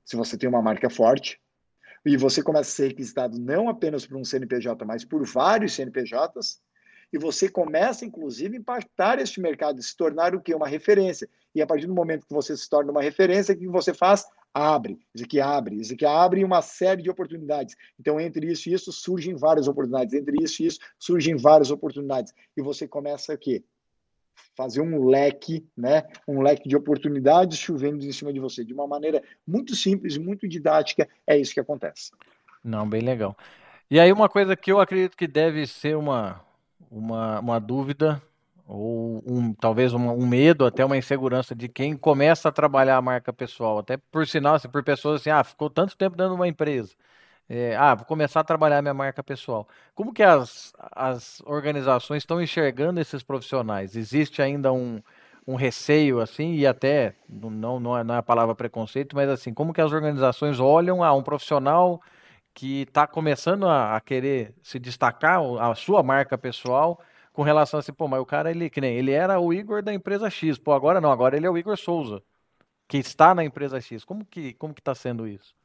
[0.03, 1.39] se você tem uma marca forte,
[2.03, 6.61] e você começa a ser requisitado não apenas por um CNPJ, mas por vários CNPJs,
[7.15, 10.53] e você começa, inclusive, a impactar este mercado, se tornar o quê?
[10.53, 11.29] Uma referência.
[11.55, 14.25] E a partir do momento que você se torna uma referência, o que você faz?
[14.53, 14.99] Abre.
[15.13, 15.79] Isso aqui abre.
[15.79, 17.73] Isso aqui abre uma série de oportunidades.
[17.97, 20.13] Então, entre isso e isso, surgem várias oportunidades.
[20.13, 22.33] Entre isso e isso, surgem várias oportunidades.
[22.57, 23.63] E você começa o quê?
[24.57, 28.87] fazer um leque, né, um leque de oportunidades chovendo em cima de você, de uma
[28.87, 32.11] maneira muito simples, muito didática, é isso que acontece.
[32.63, 33.35] Não, bem legal.
[33.89, 36.41] E aí uma coisa que eu acredito que deve ser uma,
[36.91, 38.21] uma, uma dúvida
[38.67, 43.01] ou um, talvez uma, um medo, até uma insegurança de quem começa a trabalhar a
[43.01, 46.39] marca pessoal, até por sinal, assim, por pessoas assim, ah, ficou tanto tempo dentro de
[46.39, 46.95] uma empresa,
[47.49, 49.67] é, ah, vou começar a trabalhar minha marca pessoal.
[49.93, 53.95] Como que as, as organizações estão enxergando esses profissionais?
[53.95, 55.01] Existe ainda um,
[55.47, 59.53] um receio assim e até não não é, não é a palavra preconceito, mas assim,
[59.53, 62.01] como que as organizações olham a um profissional
[62.55, 66.99] que está começando a, a, querer se destacar a sua marca pessoal
[67.31, 69.83] com relação a assim, pô, mas o cara ele que nem ele era o Igor
[69.83, 72.23] da empresa X, pô, agora não, agora ele é o Igor Souza
[72.87, 74.03] que está na empresa X.
[74.03, 75.55] Como que como que está sendo isso?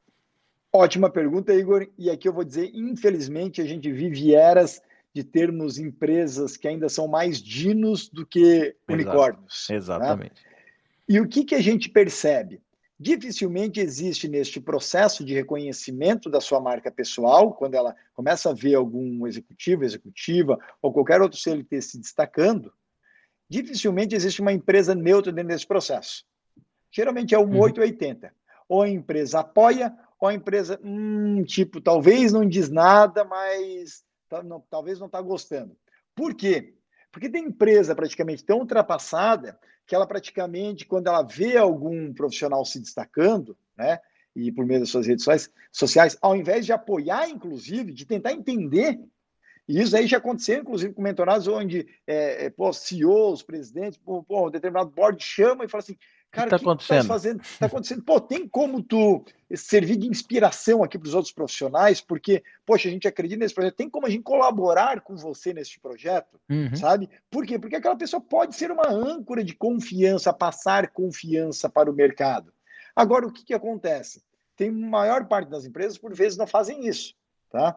[0.72, 1.86] Ótima pergunta, Igor.
[1.98, 4.80] E aqui eu vou dizer, infelizmente, a gente vive eras
[5.12, 9.66] de termos empresas que ainda são mais dinos do que unicórnios.
[9.68, 9.76] Né?
[9.76, 10.42] Exatamente.
[10.44, 10.50] Né?
[11.08, 12.60] E o que, que a gente percebe?
[13.02, 18.74] Dificilmente existe neste processo de reconhecimento da sua marca pessoal, quando ela começa a ver
[18.74, 22.70] algum executivo, executiva ou qualquer outro CLT se destacando,
[23.48, 26.26] dificilmente existe uma empresa neutra dentro desse processo.
[26.92, 27.60] Geralmente é um uhum.
[27.60, 28.34] 880.
[28.68, 34.42] Ou a empresa apoia, ou a empresa, hum, tipo, talvez não diz nada, mas tá,
[34.42, 35.74] não, talvez não está gostando.
[36.14, 36.74] Por quê?
[37.10, 39.58] Porque tem empresa praticamente tão ultrapassada
[39.90, 43.98] que ela praticamente, quando ela vê algum profissional se destacando, né,
[44.36, 45.26] e por meio das suas redes
[45.72, 49.00] sociais, ao invés de apoiar, inclusive, de tentar entender,
[49.70, 54.22] e isso aí já aconteceu, inclusive, com mentorados onde é, é, pô, CEOs, presidentes, pô,
[54.22, 55.96] pô, um determinado board chama e fala assim,
[56.30, 57.02] Cara, o que está acontecendo?
[57.02, 57.42] Que fazendo?
[57.58, 58.02] Tá acontecendo?
[58.02, 62.00] Pô, tem como tu servir de inspiração aqui para os outros profissionais?
[62.00, 63.74] Porque, poxa, a gente acredita nesse projeto.
[63.74, 66.40] Tem como a gente colaborar com você nesse projeto?
[66.48, 66.74] Uhum.
[66.76, 67.10] Sabe?
[67.28, 67.58] Por quê?
[67.58, 72.52] Porque aquela pessoa pode ser uma âncora de confiança, passar confiança para o mercado.
[72.94, 74.22] Agora, o que, que acontece?
[74.56, 77.14] Tem maior parte das empresas, por vezes, não fazem isso.
[77.50, 77.76] Tá?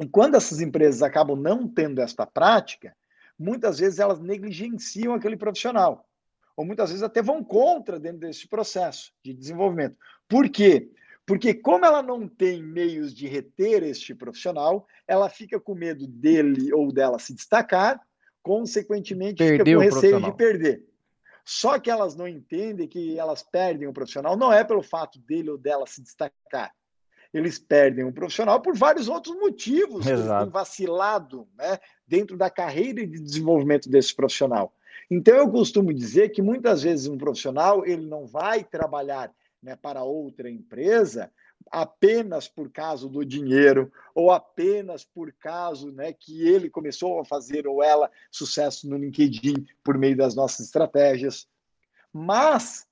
[0.00, 2.94] E quando essas empresas acabam não tendo esta prática,
[3.38, 6.06] muitas vezes elas negligenciam aquele profissional
[6.56, 9.96] ou muitas vezes até vão contra dentro desse processo de desenvolvimento.
[10.26, 10.90] Por quê?
[11.26, 16.72] Porque, como ela não tem meios de reter este profissional, ela fica com medo dele
[16.72, 18.00] ou dela se destacar,
[18.42, 20.84] consequentemente, fica com receio de perder.
[21.44, 25.50] Só que elas não entendem que elas perdem o profissional, não é pelo fato dele
[25.50, 26.72] ou dela se destacar.
[27.36, 33.06] Eles perdem o profissional por vários outros motivos, eles têm vacilado né, dentro da carreira
[33.06, 34.72] de desenvolvimento desse profissional.
[35.10, 39.30] Então, eu costumo dizer que muitas vezes um profissional ele não vai trabalhar
[39.62, 41.30] né, para outra empresa
[41.70, 47.66] apenas por causa do dinheiro ou apenas por causa né, que ele começou a fazer
[47.66, 51.46] ou ela sucesso no LinkedIn por meio das nossas estratégias,
[52.12, 52.86] mas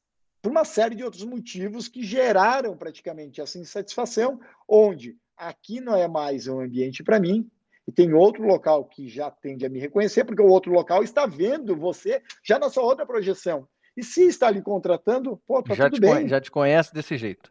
[0.45, 6.07] por uma série de outros motivos que geraram praticamente essa insatisfação, onde aqui não é
[6.07, 7.51] mais um ambiente para mim,
[7.89, 11.25] e tem outro local que já tende a me reconhecer, porque o outro local está
[11.25, 13.67] vendo você já na sua outra projeção.
[13.97, 16.11] E se está lhe contratando, pô, tá já tudo bem.
[16.11, 17.51] Conhece, já te conhece desse jeito.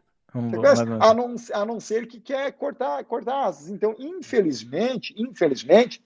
[1.00, 3.70] a, não, a não ser que quer cortar, cortar asas.
[3.70, 6.00] Então, infelizmente, infelizmente,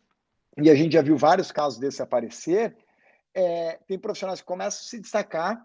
[0.57, 2.75] e a gente já viu vários casos desse aparecer,
[3.35, 5.63] é, tem profissionais que começam a se destacar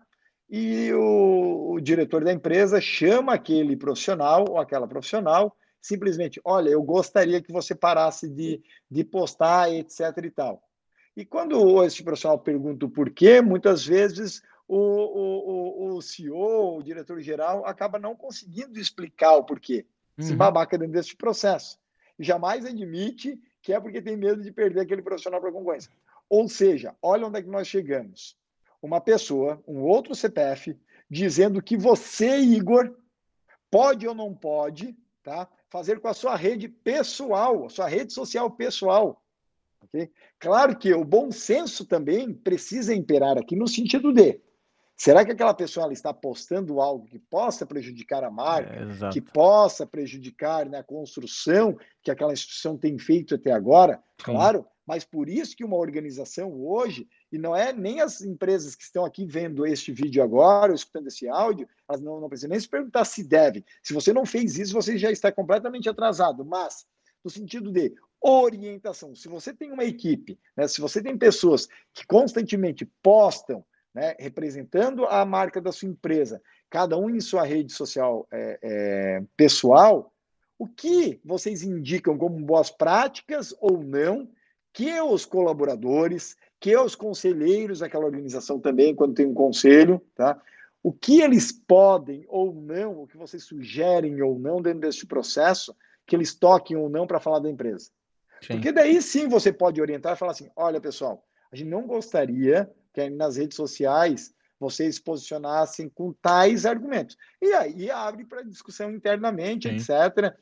[0.55, 6.83] e o, o diretor da empresa chama aquele profissional ou aquela profissional simplesmente, olha, eu
[6.83, 9.99] gostaria que você parasse de, de postar, etc.
[10.23, 10.61] e tal.
[11.17, 17.65] E quando esse profissional pergunta o porquê, muitas vezes o, o, o CEO, o diretor-geral,
[17.65, 19.87] acaba não conseguindo explicar o porquê.
[20.19, 20.23] Uhum.
[20.23, 21.79] Se babaca dentro desse processo.
[22.19, 25.91] E jamais admite que é porque tem medo de perder aquele profissional para a concorrência.
[26.29, 28.37] Ou seja, olha onde é que nós chegamos.
[28.83, 30.77] Uma pessoa, um outro CPF,
[31.09, 32.93] dizendo que você, Igor,
[33.71, 35.49] pode ou não pode, tá?
[35.73, 39.23] fazer com a sua rede pessoal, a sua rede social pessoal.
[39.85, 40.11] Okay?
[40.37, 44.39] Claro que o bom senso também precisa imperar aqui no sentido de
[44.95, 49.87] será que aquela pessoa está postando algo que possa prejudicar a marca, é, que possa
[49.87, 53.95] prejudicar né, a construção que aquela instituição tem feito até agora?
[53.95, 54.25] Sim.
[54.25, 58.83] Claro, mas por isso que uma organização hoje, e não é nem as empresas que
[58.83, 62.59] estão aqui vendo este vídeo agora, ou escutando esse áudio, elas não, não precisam nem
[62.59, 63.65] se perguntar se deve.
[63.81, 66.45] Se você não fez isso, você já está completamente atrasado.
[66.45, 66.85] Mas,
[67.23, 67.91] no sentido de
[68.21, 73.65] orientação, se você tem uma equipe, né, se você tem pessoas que constantemente postam,
[73.95, 79.23] né, representando a marca da sua empresa, cada um em sua rede social é, é,
[79.35, 80.13] pessoal,
[80.59, 84.29] o que vocês indicam como boas práticas ou não
[84.71, 90.41] que os colaboradores, que os conselheiros daquela organização também, quando tem um conselho, tá?
[90.81, 95.75] O que eles podem ou não, o que vocês sugerem ou não dentro desse processo,
[96.07, 97.91] que eles toquem ou não para falar da empresa.
[98.41, 98.53] Sim.
[98.53, 102.71] Porque daí sim você pode orientar e falar assim: olha, pessoal, a gente não gostaria
[102.93, 107.17] que nas redes sociais vocês se posicionassem com tais argumentos.
[107.41, 109.75] E aí abre para discussão internamente, sim.
[109.75, 110.33] etc.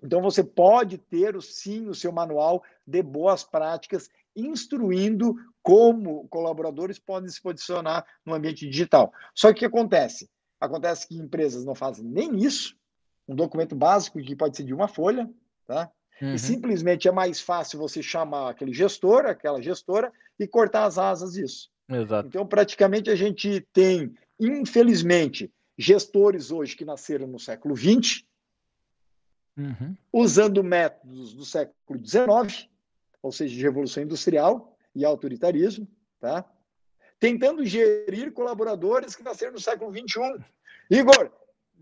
[0.00, 7.28] Então você pode ter sim o seu manual de boas práticas instruindo como colaboradores podem
[7.28, 9.12] se posicionar no ambiente digital.
[9.34, 10.28] Só que o que acontece?
[10.60, 12.76] Acontece que empresas não fazem nem isso,
[13.26, 15.30] um documento básico que pode ser de uma folha,
[15.66, 15.90] tá?
[16.20, 16.34] Uhum.
[16.34, 21.32] E simplesmente é mais fácil você chamar aquele gestor, aquela gestora, e cortar as asas
[21.32, 21.70] disso.
[21.88, 22.28] Exato.
[22.28, 28.24] Então, praticamente, a gente tem, infelizmente, gestores hoje que nasceram no século XX,
[29.56, 29.96] uhum.
[30.12, 32.68] usando métodos do século XIX,
[33.24, 35.88] ou seja, de revolução industrial e autoritarismo,
[36.20, 36.44] tá?
[37.18, 40.44] tentando gerir colaboradores que nasceram no século XXI.
[40.90, 41.30] Igor,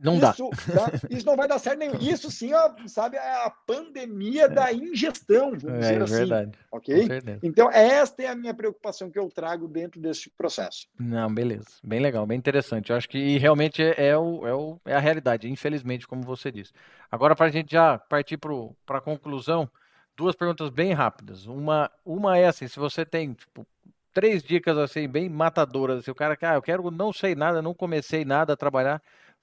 [0.00, 0.32] não isso, dá.
[0.32, 0.92] Tá?
[1.10, 1.98] Isso não vai dar certo nenhum.
[1.98, 4.48] Isso sim, ó, sabe, é a pandemia é.
[4.48, 6.14] da ingestão, vamos é, dizer é assim.
[6.14, 6.58] Verdade.
[6.70, 7.08] Ok?
[7.42, 10.86] Então, esta é a minha preocupação que eu trago dentro desse processo.
[10.96, 11.66] Não, beleza.
[11.82, 12.90] Bem legal, bem interessante.
[12.90, 16.52] Eu acho que realmente é, é, o, é, o, é a realidade, infelizmente, como você
[16.52, 16.72] disse.
[17.10, 19.68] Agora, para a gente já partir para a conclusão,
[20.16, 21.46] duas perguntas bem rápidas.
[21.46, 23.66] Uma, uma é assim: se você tem tipo,
[24.12, 27.62] três dicas assim, bem matadoras, assim, o cara que, ah, eu quero, não sei nada,
[27.62, 29.02] não comecei nada a trabalhar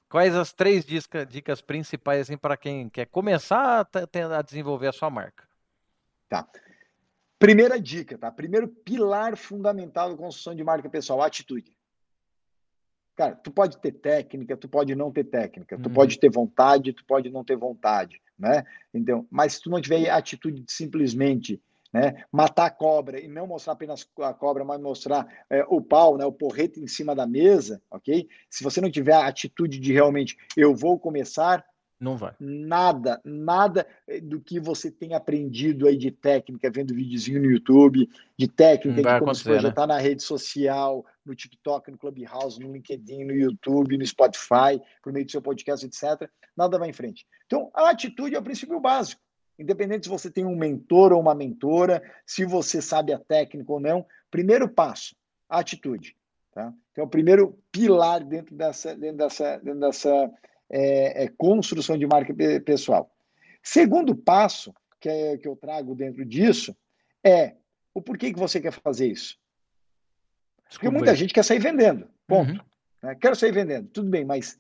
[0.10, 4.92] Quais as três dicas, dicas principais assim, para quem quer começar a, a desenvolver a
[4.92, 5.48] sua marca?
[6.28, 6.50] Tá.
[7.38, 8.32] Primeira dica, tá?
[8.32, 11.78] Primeiro pilar fundamental da construção de marca pessoal, atitude.
[13.16, 15.94] Cara, tu pode ter técnica, tu pode não ter técnica, tu uhum.
[15.94, 18.64] pode ter vontade, tu pode não ter vontade, né?
[18.94, 21.62] Então, mas se tu não tiver atitude de simplesmente
[21.92, 22.24] né?
[22.32, 26.26] Matar a cobra e não mostrar apenas a cobra, mas mostrar é, o pau, né?
[26.26, 28.28] o porrete em cima da mesa, ok?
[28.50, 31.66] Se você não tiver a atitude de realmente eu vou começar,
[32.00, 32.34] não vai.
[32.40, 38.10] Nada, nada eh, do que você tem aprendido aí de técnica, vendo videozinho no YouTube,
[38.38, 39.96] de técnica de como se projetar né?
[39.96, 45.26] na rede social, no TikTok, no Clubhouse, no LinkedIn, no YouTube, no Spotify, por meio
[45.26, 46.30] do seu podcast, etc.
[46.56, 47.28] Nada vai em frente.
[47.46, 49.22] Então, a atitude é o princípio básico.
[49.58, 53.80] Independente se você tem um mentor ou uma mentora, se você sabe a técnica ou
[53.80, 55.14] não, primeiro passo,
[55.50, 56.16] a atitude.
[56.54, 56.74] Tá?
[56.94, 60.32] Então, o primeiro pilar dentro dessa, dentro dessa, dentro dessa
[60.70, 63.12] é, é, construção de marca pessoal.
[63.64, 66.76] Segundo passo que, é, que eu trago dentro disso
[67.24, 67.56] é
[67.94, 69.38] o porquê que você quer fazer isso.
[70.70, 72.52] Porque muita gente quer sair vendendo, ponto.
[72.52, 72.60] Uhum.
[73.02, 73.16] Né?
[73.16, 74.60] Quero sair vendendo, tudo bem, mas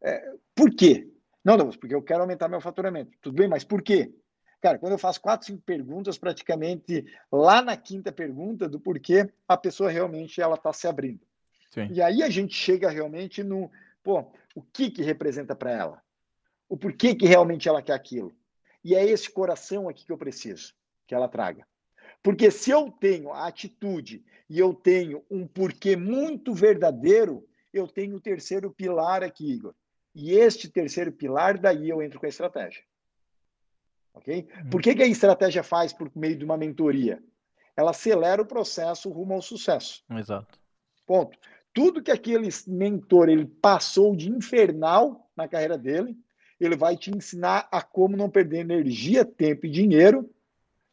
[0.00, 1.08] é, por quê?
[1.44, 3.10] Não, não, porque eu quero aumentar meu faturamento.
[3.20, 4.12] Tudo bem, mas por quê?
[4.60, 9.56] Cara, quando eu faço quatro, cinco perguntas, praticamente lá na quinta pergunta do porquê a
[9.56, 11.20] pessoa realmente ela está se abrindo.
[11.72, 11.88] Sim.
[11.90, 13.68] E aí a gente chega realmente no,
[14.04, 16.02] pô, o que que representa para ela?
[16.68, 18.32] O porquê que realmente ela quer aquilo?
[18.84, 20.74] E é esse coração aqui que eu preciso
[21.06, 21.66] que ela traga.
[22.22, 28.16] Porque se eu tenho a atitude e eu tenho um porquê muito verdadeiro, eu tenho
[28.16, 29.74] o terceiro pilar aqui, Igor.
[30.14, 32.82] E este terceiro pilar, daí eu entro com a estratégia.
[34.14, 34.46] Ok?
[34.64, 34.70] Hum.
[34.70, 37.22] Por que, que a estratégia faz por meio de uma mentoria?
[37.76, 40.04] Ela acelera o processo rumo ao sucesso.
[40.10, 40.58] Exato.
[41.06, 41.38] Ponto.
[41.72, 46.16] Tudo que aquele mentor ele passou de infernal na carreira dele,
[46.60, 50.28] ele vai te ensinar a como não perder energia, tempo e dinheiro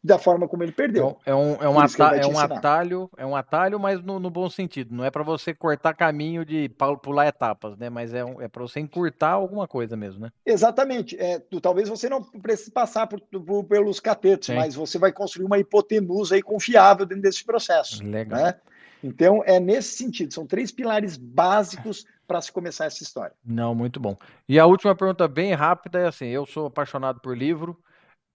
[0.01, 1.17] da forma como ele perdeu.
[1.25, 4.49] É um, é um, atalho, é um atalho, é um atalho, mas no, no bom
[4.49, 4.95] sentido.
[4.95, 6.71] Não é para você cortar caminho de
[7.03, 7.89] pular etapas, né?
[7.89, 10.31] Mas é, um, é para você encurtar alguma coisa mesmo, né?
[10.45, 11.19] Exatamente.
[11.19, 14.55] É, tu, talvez você não precise passar por, por pelos catetos, Sim.
[14.55, 18.01] mas você vai construir uma hipotenusa aí confiável dentro desse processo.
[18.03, 18.41] Legal.
[18.41, 18.55] Né?
[19.03, 20.33] Então, é nesse sentido.
[20.33, 23.35] São três pilares básicos para se começar essa história.
[23.43, 24.15] Não, muito bom.
[24.47, 27.77] E a última pergunta bem rápida é assim: eu sou apaixonado por livro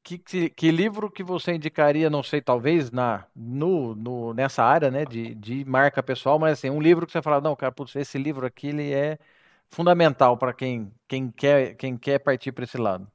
[0.05, 4.91] que, que, que, livro que você indicaria, não sei, talvez na, no, no, nessa área
[4.91, 7.97] né, de, de marca pessoal, mas assim, um livro que você fala, não, cara, putz,
[7.97, 9.19] esse livro aqui ele é
[9.71, 13.11] fundamental para quem, quem, quer, quem quer partir para esse lado.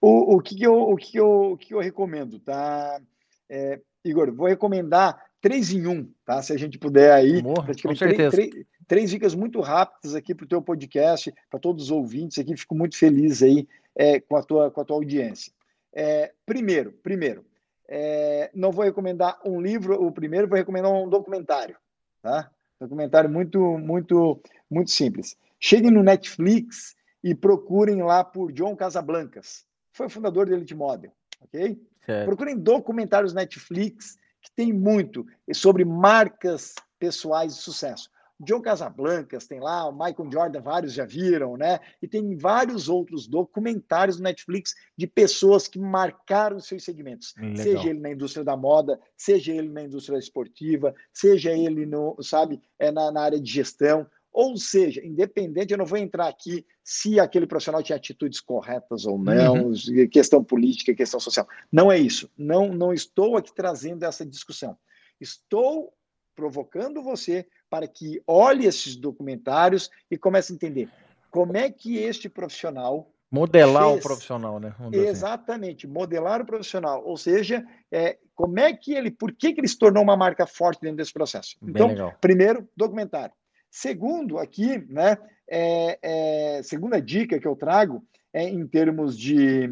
[0.00, 2.98] O, o, que, eu, o, que, eu, o que eu recomendo, tá?
[3.46, 6.42] É, Igor, vou recomendar três em um, tá?
[6.42, 7.40] Se a gente puder aí.
[7.40, 8.30] Amor, com certeza.
[8.30, 12.38] Três, três, três, dicas muito rápidas aqui para o teu podcast, para todos os ouvintes
[12.38, 12.56] aqui.
[12.56, 15.52] Fico muito feliz aí é, com, a tua, com a tua audiência.
[15.92, 17.44] É, primeiro, primeiro,
[17.88, 21.76] é, não vou recomendar um livro, o primeiro vou recomendar um documentário,
[22.22, 22.50] tá?
[22.78, 25.36] Documentário muito, muito, muito simples.
[25.58, 29.66] Cheguem no Netflix e procurem lá por John Casablancas.
[29.92, 31.78] Foi o fundador do Elite Model, ok?
[32.06, 32.26] Certo.
[32.26, 38.10] Procurem documentários Netflix que tem muito sobre marcas pessoais de sucesso.
[38.42, 41.78] John Casablancas, tem lá, o Michael Jordan, vários já viram, né?
[42.00, 47.34] E tem vários outros documentários no Netflix de pessoas que marcaram seus segmentos.
[47.36, 47.56] Legal.
[47.56, 52.62] Seja ele na indústria da moda, seja ele na indústria esportiva, seja ele no, sabe,
[52.78, 54.06] é na, na área de gestão.
[54.40, 59.18] Ou seja, independente, eu não vou entrar aqui se aquele profissional tinha atitudes corretas ou
[59.18, 60.08] não, uhum.
[60.10, 61.46] questão política, questão social.
[61.70, 62.30] Não é isso.
[62.38, 64.78] Não, não estou aqui trazendo essa discussão.
[65.20, 65.92] Estou
[66.34, 70.88] provocando você para que olhe esses documentários e comece a entender
[71.30, 74.74] como é que este profissional Modelar fez, o profissional, né?
[74.80, 74.96] Assim.
[74.96, 77.04] Exatamente, modelar o profissional.
[77.04, 77.62] Ou seja,
[77.92, 80.96] é, como é que ele, por que, que ele se tornou uma marca forte dentro
[80.96, 81.56] desse processo?
[81.60, 82.14] Bem então, legal.
[82.22, 83.34] primeiro, documentário.
[83.70, 85.16] Segundo, aqui, né,
[85.48, 89.68] é, é, segunda dica que eu trago é em termos de,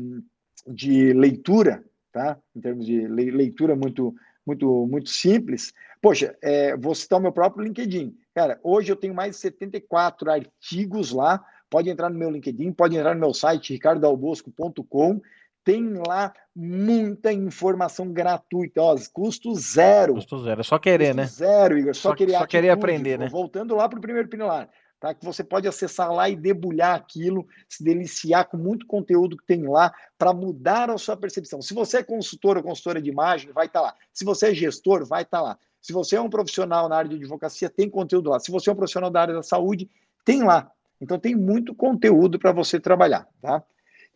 [0.67, 2.39] de leitura, tá?
[2.55, 4.15] Em termos de leitura muito,
[4.47, 5.73] muito, muito simples.
[6.01, 8.17] Poxa, é, vou citar o meu próprio LinkedIn.
[8.35, 12.97] Cara, hoje eu tenho mais de 74 artigos lá Pode entrar no meu LinkedIn, pode
[12.97, 15.21] entrar no meu site, ricardalbosco.com.
[15.69, 20.15] Tem lá muita informação gratuita, ó, custo zero.
[20.15, 21.27] Custo zero, é só querer, custo né?
[21.27, 23.29] Zero, Igor, só, só querer, só querer aprender, né?
[23.29, 25.13] Voltando lá para o primeiro pilar, tá?
[25.13, 29.69] Que você pode acessar lá e debulhar aquilo, se deliciar com muito conteúdo que tem
[29.69, 31.61] lá para mudar a sua percepção.
[31.61, 33.95] Se você é consultor ou consultora de imagem, vai estar tá lá.
[34.11, 35.59] Se você é gestor, vai estar tá lá.
[35.83, 38.41] Se você é um profissional na área de advocacia, tem conteúdo lá.
[38.41, 39.87] Se você é um profissional da área da saúde,
[40.25, 40.73] tem lá.
[40.99, 43.63] Então tem muito conteúdo para você trabalhar, tá?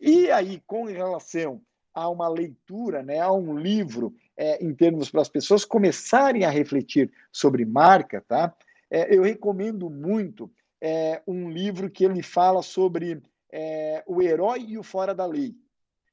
[0.05, 1.61] E aí, com relação
[1.93, 6.49] a uma leitura, né, a um livro, é, em termos para as pessoas começarem a
[6.49, 8.53] refletir sobre marca, tá?
[8.89, 10.51] É, eu recomendo muito
[10.81, 15.55] é, um livro que ele fala sobre é, o herói e o fora da lei,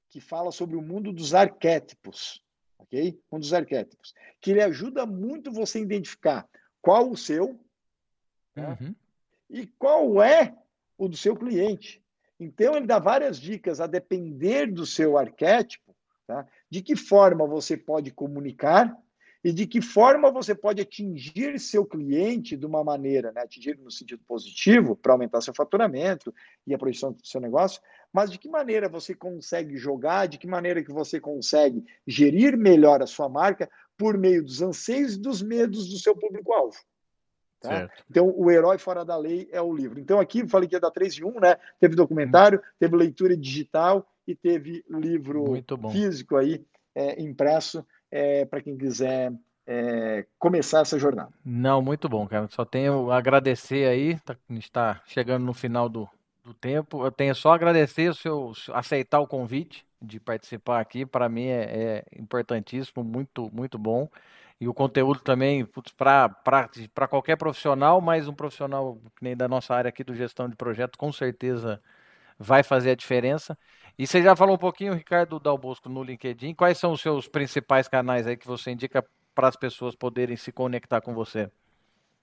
[0.09, 2.41] que fala sobre o mundo dos arquétipos,
[2.79, 3.19] ok?
[3.33, 6.49] Um dos arquétipos, que ele ajuda muito você a identificar
[6.81, 7.59] qual o seu,
[8.55, 8.79] tá?
[8.81, 8.95] uhum
[9.51, 10.57] e qual é
[10.97, 12.01] o do seu cliente.
[12.41, 15.95] Então, ele dá várias dicas a depender do seu arquétipo,
[16.27, 16.47] tá?
[16.71, 18.97] de que forma você pode comunicar
[19.45, 23.43] e de que forma você pode atingir seu cliente de uma maneira, né?
[23.43, 26.35] atingir no sentido positivo, para aumentar seu faturamento
[26.67, 27.81] e a projeção do seu negócio,
[28.11, 33.03] mas de que maneira você consegue jogar, de que maneira que você consegue gerir melhor
[33.03, 36.79] a sua marca por meio dos anseios e dos medos do seu público-alvo.
[37.61, 37.91] Tá?
[38.09, 40.01] Então, O Herói Fora da Lei é o livro.
[40.01, 41.57] Então, aqui falei que ia dar 3 em 1, né?
[41.79, 42.63] Teve documentário, hum.
[42.79, 49.33] teve leitura digital e teve livro físico aí, é, impresso, é, para quem quiser
[49.67, 51.31] é, começar essa jornada.
[51.45, 52.49] Não, muito bom, cara.
[52.51, 56.09] Só tenho a agradecer aí, tá, está chegando no final do,
[56.45, 57.05] do tempo.
[57.05, 61.05] Eu tenho só a agradecer o seu aceitar o convite de participar aqui.
[61.05, 64.09] Para mim é, é importantíssimo, muito, muito bom.
[64.61, 69.89] E o conteúdo também para qualquer profissional, mas um profissional que nem da nossa área
[69.89, 71.81] aqui do gestão de projeto, com certeza
[72.39, 73.57] vai fazer a diferença.
[73.99, 76.55] E você já falou um pouquinho, Ricardo Dalbosco, no LinkedIn.
[76.55, 79.05] Quais são os seus principais canais aí que você indica
[79.35, 81.51] para as pessoas poderem se conectar com você?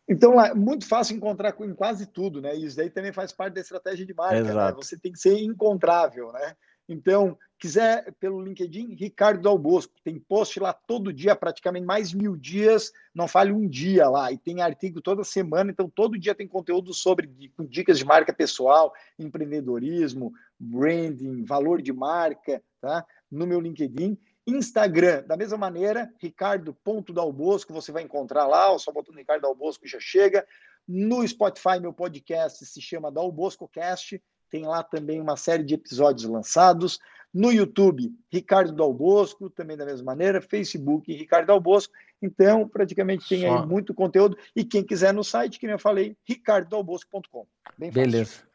[0.07, 2.55] Então, lá, é muito fácil encontrar em quase tudo, né?
[2.55, 4.41] Isso daí também faz parte da estratégia de marca.
[4.41, 4.73] Né?
[4.73, 6.55] Você tem que ser encontrável, né?
[6.87, 9.93] Então, quiser pelo LinkedIn, Ricardo Dal Bosco.
[10.03, 14.31] Tem post lá todo dia, praticamente mais mil dias, não fale um dia lá.
[14.31, 17.29] E tem artigo toda semana, então todo dia tem conteúdo sobre
[17.69, 23.05] dicas de marca pessoal, empreendedorismo, branding, valor de marca, tá?
[23.29, 24.17] No meu LinkedIn.
[24.47, 29.99] Instagram, da mesma maneira, ricardo.dalbosco, você vai encontrar lá, ou só botando Ricardo Dalbosco já
[29.99, 30.47] chega.
[30.87, 36.29] No Spotify, meu podcast se chama Dalbosco Cast tem lá também uma série de episódios
[36.29, 36.99] lançados.
[37.33, 40.41] No YouTube, Ricardo Dalbosco, também da mesma maneira.
[40.41, 41.93] Facebook, Ricardo Dalbosco.
[42.21, 43.59] Então, praticamente tem Só...
[43.59, 44.37] aí muito conteúdo.
[44.55, 47.45] E quem quiser no site, que eu falei, ricardodalbosco.com.
[47.77, 48.47] Beleza.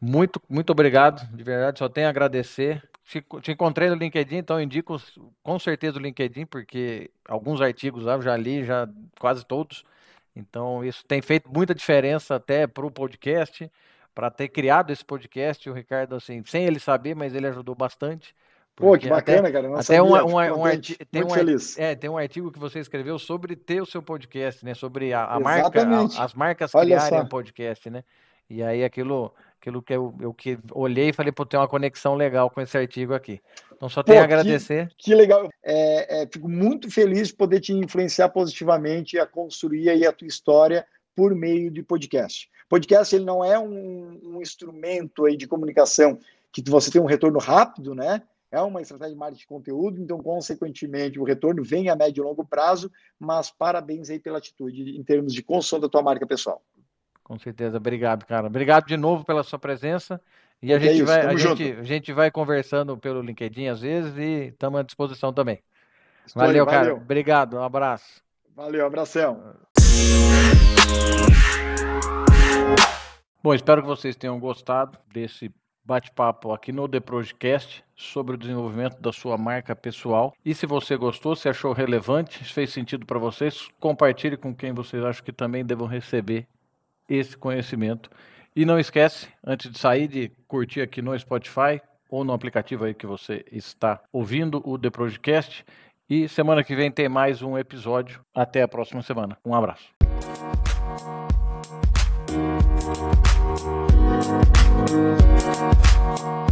[0.00, 1.78] Muito, muito obrigado, de verdade.
[1.78, 2.82] Só tenho a agradecer.
[3.04, 4.96] Te, te encontrei no LinkedIn, então indico
[5.42, 8.88] com certeza o LinkedIn, porque alguns artigos lá eu já li, já
[9.18, 9.84] quase todos.
[10.34, 13.70] Então, isso tem feito muita diferença até para o podcast
[14.20, 15.70] para ter criado esse podcast.
[15.70, 18.34] O Ricardo, assim, sem ele saber, mas ele ajudou bastante.
[18.76, 19.68] Pô, que bacana, até, cara.
[19.68, 21.78] Não até sabia, um, um, um artigo, tem um, feliz.
[21.78, 24.74] É, tem um artigo que você escreveu sobre ter o seu podcast, né?
[24.74, 27.24] Sobre a, a marca, a, as marcas Olha criarem só.
[27.24, 28.04] um podcast, né?
[28.50, 32.14] E aí aquilo, aquilo que eu, eu que olhei e falei, pô, tem uma conexão
[32.14, 33.40] legal com esse artigo aqui.
[33.74, 34.88] Então só tenho a agradecer.
[34.98, 35.48] Que, que legal.
[35.64, 40.28] É, é, fico muito feliz de poder te influenciar positivamente a construir aí a tua
[40.28, 42.50] história por meio de podcast.
[42.70, 46.20] Podcast ele não é um, um instrumento aí de comunicação
[46.52, 48.22] que você tem um retorno rápido, né?
[48.48, 52.24] É uma estratégia de marketing de conteúdo, então, consequentemente, o retorno vem a médio e
[52.24, 56.62] longo prazo, mas parabéns aí pela atitude em termos de construção da tua marca pessoal.
[57.24, 58.46] Com certeza, obrigado, cara.
[58.46, 60.20] Obrigado de novo pela sua presença.
[60.62, 63.80] E a, é gente, isso, vai, a gente, a, gente, vai conversando pelo LinkedIn às
[63.80, 65.60] vezes e estamos à disposição também.
[66.36, 66.94] Valeu, valeu, cara.
[66.94, 68.22] Obrigado, um abraço.
[68.54, 69.56] Valeu, abração.
[73.42, 75.50] Bom, espero que vocês tenham gostado desse
[75.82, 80.34] bate-papo aqui no The Projecast sobre o desenvolvimento da sua marca pessoal.
[80.44, 84.74] E se você gostou, se achou relevante, se fez sentido para vocês, compartilhe com quem
[84.74, 86.46] vocês acham que também devam receber
[87.08, 88.10] esse conhecimento.
[88.54, 91.80] E não esquece, antes de sair, de curtir aqui no Spotify
[92.10, 95.64] ou no aplicativo aí que você está ouvindo o The Projecast.
[96.10, 98.20] E semana que vem tem mais um episódio.
[98.34, 99.38] Até a próxima semana.
[99.42, 99.88] Um abraço.
[103.56, 103.90] Thank
[106.20, 106.49] you.